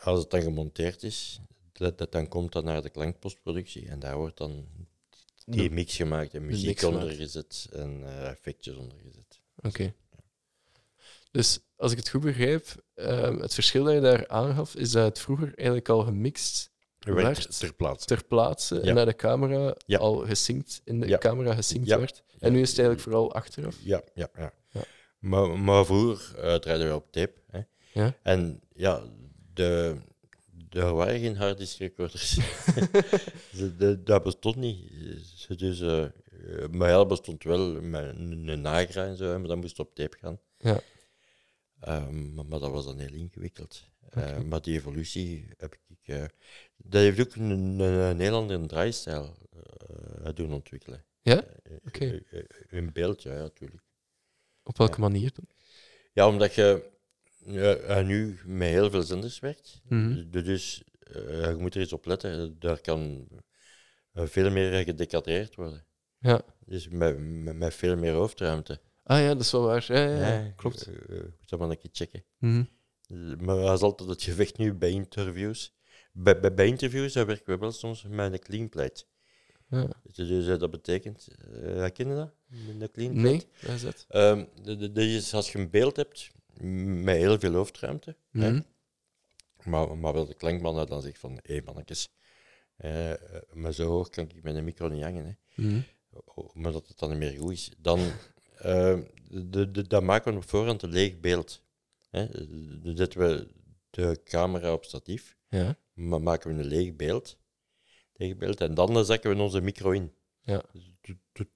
[0.00, 1.40] als het dan gemonteerd is,
[1.72, 3.88] dat, dat, dan komt dat naar de klankpostproductie.
[3.88, 4.66] En daar wordt dan
[5.46, 9.40] die mix gemaakt en muziek ondergezet en eh, effectjes ondergezet.
[9.62, 9.94] Oké.
[11.30, 15.04] Dus als ik het goed begrijp, ehm, het verschil dat je daar aangaf, is dat
[15.04, 18.06] het vroeger eigenlijk al gemixt werd ter plaatse.
[18.06, 18.80] ter plaatse Ja.
[18.82, 19.98] en naar de camera Ja.
[19.98, 21.18] al gesynct, in de Ja.
[21.18, 22.22] camera gesynct werd.
[22.38, 23.76] En nu is het eigenlijk vooral achteraf.
[23.82, 24.52] Ja, ja, ja.
[25.18, 27.34] Maar, maar vroeger uh, draaiden we op tape.
[27.50, 27.60] Hè.
[27.92, 28.14] Ja.
[28.22, 29.02] En ja,
[29.54, 29.96] de,
[30.70, 32.38] er waren geen harddisk recorders.
[33.52, 34.90] De- de- dat bestond niet.
[35.58, 36.10] Dus, eh eh,
[36.70, 40.38] maar bestond wel met een, Nagra en zo, maar dat moest op tape gaan.
[40.58, 40.80] Ja.
[41.80, 43.84] Ehm, maar, dat was dan heel ingewikkeld.
[44.10, 45.98] Eh, maar die evolutie heb ik.
[46.14, 46.24] eh,
[46.76, 49.36] dat heeft ook een, een, een heel andere draaistijl
[50.22, 51.04] eh, doen ontwikkelen.
[51.22, 51.42] Ja?
[51.44, 52.04] Eh, Oké.
[52.04, 53.82] eh, eh, In beeld, ja, natuurlijk.
[54.62, 55.46] Op welke manier dan?
[56.12, 56.90] Ja, omdat je
[57.46, 59.80] eh, eh, nu met heel veel zenders werkt.
[59.88, 60.30] Mhm.
[60.30, 62.58] Du- Dus eh, je moet er eens op letten.
[62.58, 63.28] Daar kan
[64.12, 65.86] eh, veel meer gedecadeerd worden.
[66.18, 66.42] Ja.
[66.64, 68.80] Dus met, met, met veel meer hoofdruimte.
[69.08, 69.84] Ah ja, dat is wel waar.
[69.88, 70.82] Ja, ja, ja, klopt.
[70.86, 72.24] eh, eh, moet dat maar een keer checken.
[72.38, 72.64] Mhm.
[73.44, 75.74] Maar dat is altijd het gevecht nu bij interviews.
[76.12, 79.04] Bij, bij, bij interviews daar werken we wel soms met een clean plate.
[79.68, 79.88] Ja.
[80.12, 82.32] Dus eh, dat betekent, uh, ken je dat?
[82.46, 83.26] Met een clean plate?
[83.28, 84.04] Nee, dat is het.
[84.08, 86.30] De- de- de is als je een beeld hebt
[87.04, 88.60] met heel veel hoofdruimte, hè, Mhm.
[89.64, 92.08] maar, maar wel de klankman dan zegt van, hé mannetjes,
[92.76, 93.18] eh, eh,
[93.52, 95.24] maar zo hoog kan ik met een micro niet hangen.
[95.24, 95.62] Hè.
[95.62, 95.80] Mhm.
[96.52, 97.70] Maar dat het dan niet meer goed is.
[97.78, 98.00] Dan,
[98.58, 98.98] eh,
[99.30, 101.62] de, de, dan maken we op voorhand een leeg beeld.
[102.10, 102.26] Hè.
[102.82, 103.48] Dan zetten we
[103.90, 105.76] de camera op statief, Ja.
[105.94, 107.38] maar maken we een leeg beeld.
[108.14, 110.12] Leeg beeld en dan zakken we onze micro in.
[110.40, 110.62] Ja.
[110.72, 110.92] Dus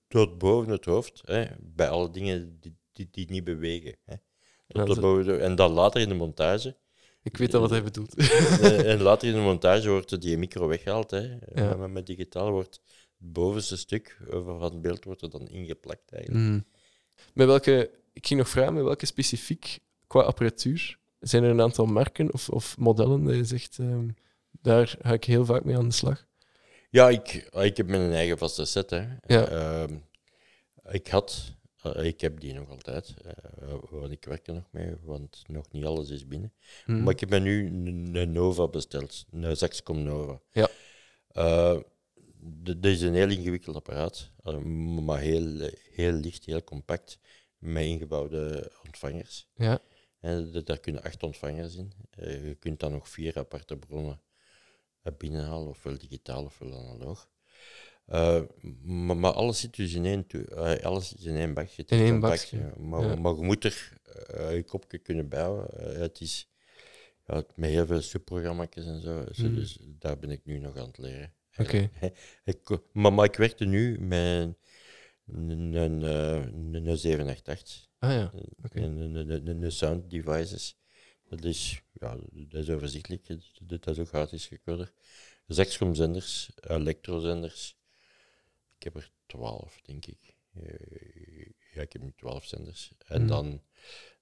[0.08, 3.96] tot- boven het hoofd, hè, bij alle dingen die, die, die niet bewegen.
[4.04, 4.14] Hè.
[4.68, 6.76] Tot zo- boven de- en dan later in de montage.
[7.22, 8.14] Ik weet al wat hij bedoelt.
[8.16, 11.10] Eh, en later in de montage wordt die micro weggehaald.
[11.10, 11.36] Hè.
[11.54, 11.74] Ja.
[11.76, 16.12] Maar met digitaal wordt het bovenste stuk van het beeld wordt er dan ingeplakt.
[16.12, 16.44] Eigenlijk.
[16.44, 16.60] Mhm.
[17.34, 21.86] Met welke, ik ging nog vragen, met welke specifiek qua apparatuur zijn er een aantal
[21.86, 24.08] merken of, of modellen dat je zegt, ehm,
[24.50, 26.26] daar ga ik heel vaak mee aan de slag?
[26.90, 28.90] Ja, ik, ik heb mijn eigen vaste set.
[28.90, 29.06] Hè.
[29.26, 29.48] Ja.
[29.48, 29.94] Ehm,
[30.90, 34.94] ik had, eh, ik heb die nog altijd, eh, want ik werk er nog mee,
[35.02, 36.52] want nog niet alles is binnen.
[36.86, 37.02] Mhm.
[37.02, 40.40] Maar ik heb me nu een, Nova besteld, een Zaxcom Nova.
[40.52, 40.68] Ja.
[42.44, 44.30] Dat is een heel ingewikkeld apparaat,
[45.04, 47.18] maar heel, heel licht, heel compact,
[47.58, 49.48] met ingebouwde ontvangers.
[49.54, 49.80] Ja.
[50.20, 51.92] En daar kunnen acht ontvangers in.
[52.10, 54.20] Eh, je kunt dan nog vier aparte bronnen
[55.02, 57.30] eh, binnenhalen, ofwel digitaal ofwel analoog.
[58.06, 58.42] Eh,
[58.82, 61.82] maar, maar alles zit dus in één, eh, alles zit in één bakje.
[61.86, 62.72] Is In één bakje.
[62.78, 63.14] Maar, ja.
[63.14, 64.00] maar je moet er
[64.54, 65.66] je kopje kunnen bouwen.
[66.00, 66.50] Het is
[67.26, 69.24] ja, met heel veel subprogramma's en zo.
[69.36, 69.54] Mm.
[69.54, 71.32] Dus daar ben ik nu nog aan het leren.
[71.56, 71.90] Oké.
[72.44, 74.54] Ik, maar, maar ik werkte nu met
[75.26, 77.88] een, een, eh, een, een 788.
[77.98, 78.32] Ah ja,
[78.62, 78.80] oké.
[78.80, 80.76] Een, een, een, een- sound devices.
[81.28, 83.26] Dat is, ja, dat is overzichtelijk.
[83.62, 84.92] Dat is ook gratis recorder.
[85.46, 87.76] Zexcom zenders, elektrozenders.
[88.76, 90.36] Ik heb er twaalf, denk ik.
[90.54, 92.92] Eh, Ja, ik heb nu twaalf zenders.
[93.06, 93.28] En Mhm.
[93.30, 93.62] dan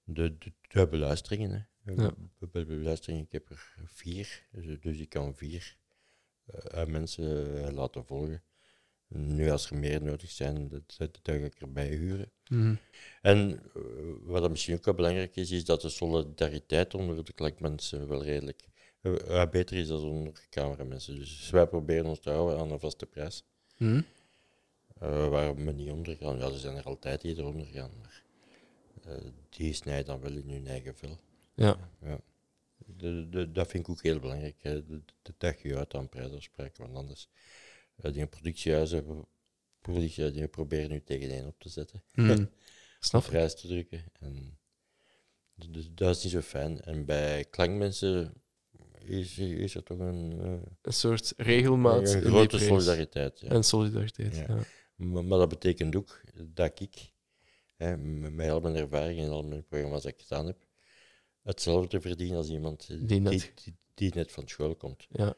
[0.03, 1.51] de, de, de beluisteringen.
[1.83, 1.91] Hè.
[1.93, 2.13] Ja.
[2.39, 4.47] Be- be- beluisteringen, ik heb er vier.
[4.51, 5.77] Dus, dus ik kan vier
[6.53, 8.43] eh, mensen eh, laten volgen.
[9.07, 12.31] Nu, als er meer nodig zijn, dat, dat, dat ga ik erbij huren.
[12.47, 12.75] Mhm.
[13.21, 13.81] En eh,
[14.21, 18.69] wat misschien ook wel belangrijk is, is dat de solidariteit onder de klankmensen wel redelijk
[19.51, 21.15] beter is dan onder cameramensen.
[21.15, 23.43] Dus wij proberen ons te houden aan een vaste prijs,
[24.99, 26.37] eh, waar we niet onder gaan.
[26.37, 28.23] Ja, er zijn er altijd die eronder gaan, maar
[29.03, 31.17] eh, die snijden dan wel in hun eigen vel.
[31.53, 31.89] Ja.
[32.01, 32.19] Ja.
[32.97, 34.85] De, de, dat vind ik ook heel belangrijk, hè.
[34.85, 37.29] De, de, dat je uit aan prijsafspraken, want anders
[37.95, 39.25] eh, die productiehuizen,
[39.81, 42.03] productiehuizen die proberen nu tegen één op te zetten.
[42.99, 43.29] Snap ik.
[43.29, 44.03] prijs te drukken.
[44.19, 44.57] En
[45.69, 46.81] dus dat is niet zo fijn.
[46.81, 48.33] En bij klankmensen
[48.99, 52.67] is, is er toch een, eh, Een soort regelmaat een grote prijs.
[52.69, 53.39] solidariteit.
[53.39, 53.49] Ja.
[53.49, 54.45] En solidariteit, Ja.
[54.47, 54.63] ja.
[54.95, 57.11] Maar, maar dat betekent ook dat ik,
[57.75, 60.57] hè, met met al mijn ervaring en al mijn programma's dat ik gedaan heb,
[61.43, 65.07] hetzelfde verdien als iemand die, Die net- die, die, die net van school komt.
[65.09, 65.33] ja.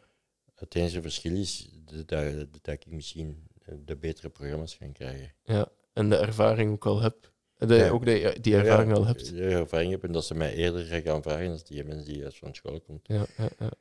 [0.54, 1.70] Het enige verschil is
[2.06, 3.47] dat, ik misschien
[3.86, 5.34] de betere programma's ga krijgen.
[5.43, 5.68] Ja.
[5.93, 7.32] En de ervaring ook al heb.
[7.58, 7.89] Dat je Ja.
[7.89, 9.30] ook die, die ervaring Ja, al hebt.
[9.30, 12.36] De ervaring heb en dat ze mij eerder gaan vragen als die mensen die uit
[12.36, 13.08] van school komt.
[13.08, 13.72] Ja, ja, ja.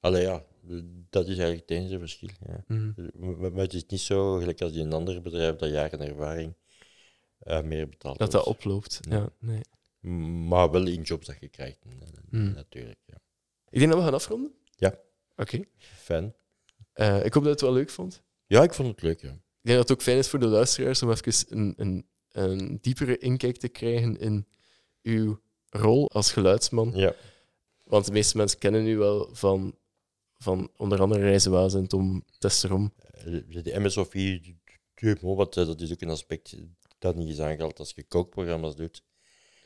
[0.00, 0.44] Allee ja,
[1.10, 2.28] dat is eigenlijk het enige verschil.
[2.46, 2.64] Ja.
[2.66, 2.92] Mhm.
[3.14, 6.54] Maar maar het is niet zo, gelijk als in een ander bedrijf, dat jaren ervaring
[7.38, 9.00] eh, meer betaald Dat dat oploopt.
[9.08, 9.60] Ja, nee.
[10.48, 11.90] Maar wel in jobs dat je krijgt, eh,
[12.30, 12.52] Hmm.
[12.52, 12.98] natuurlijk.
[13.06, 13.14] Ja.
[13.70, 14.54] Ik denk dat we gaan afronden.
[14.76, 14.98] Ja.
[15.36, 15.64] Oké.
[15.78, 16.34] Fijn.
[16.92, 18.22] Eh, ik hoop dat je het wel leuk vond.
[18.46, 19.20] Ja, ik vond het leuk.
[19.20, 19.28] Ja.
[19.28, 22.78] Ik denk dat het ook fijn is voor de luisteraars om even een, een, een
[22.80, 24.46] diepere inkijk te krijgen in
[25.02, 26.92] uw rol als geluidsman.
[26.94, 27.14] Ja.
[27.82, 29.78] Want de meeste mensen kennen u wel van
[30.34, 32.92] van onder andere Reizenwazen, Tom Testerom.
[32.98, 33.24] Eh,
[33.62, 34.40] De MSOV,
[35.20, 36.56] wat, dat is ook een aspect
[36.98, 37.78] dat niet is aangehaald.
[37.78, 39.02] Als je kookprogramma's doet,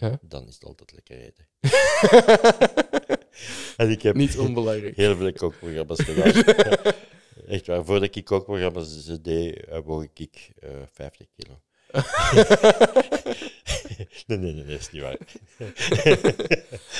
[0.00, 0.18] Ja.
[0.22, 1.46] dan is het altijd lekker eten.
[3.76, 4.96] en ik heb Niet onbelangrijk.
[4.96, 6.32] heel veel kookprogramma's gedaan.
[6.34, 6.78] Ja.
[7.54, 11.60] Echt waar, voordat ik kookprogramma's deed, eh, woog ik eh 50 kilo.
[14.26, 15.18] nee, nee, nee, dat is niet waar.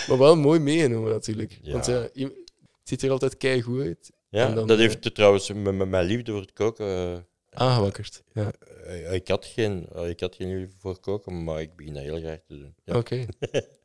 [0.09, 1.59] Maar wel mooi meegenomen natuurlijk.
[1.63, 1.73] Ja.
[1.73, 4.13] Want ja, je- het ziet er altijd kei goed uit.
[4.29, 7.27] Ja, En dan, dat eh, heeft er trouwens met, met mijn liefde voor het koken.
[7.51, 8.23] Aangewakkerd.
[8.33, 8.53] Ja.
[8.85, 12.03] eh, ik, had geen, eh, ik had geen liefde voor koken, maar ik begin dat
[12.03, 12.75] heel graag te doen.
[12.85, 12.97] Ja.
[12.97, 13.27] Oké.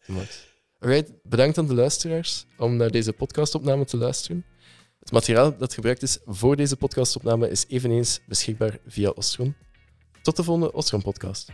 [0.79, 4.45] Alright, bedankt aan de luisteraars om naar deze podcastopname te luisteren.
[4.99, 9.55] Het materiaal dat gebruikt is voor deze podcastopname is eveneens beschikbaar via Ostron.
[10.21, 11.49] Tot de volgende Ostron-podcast.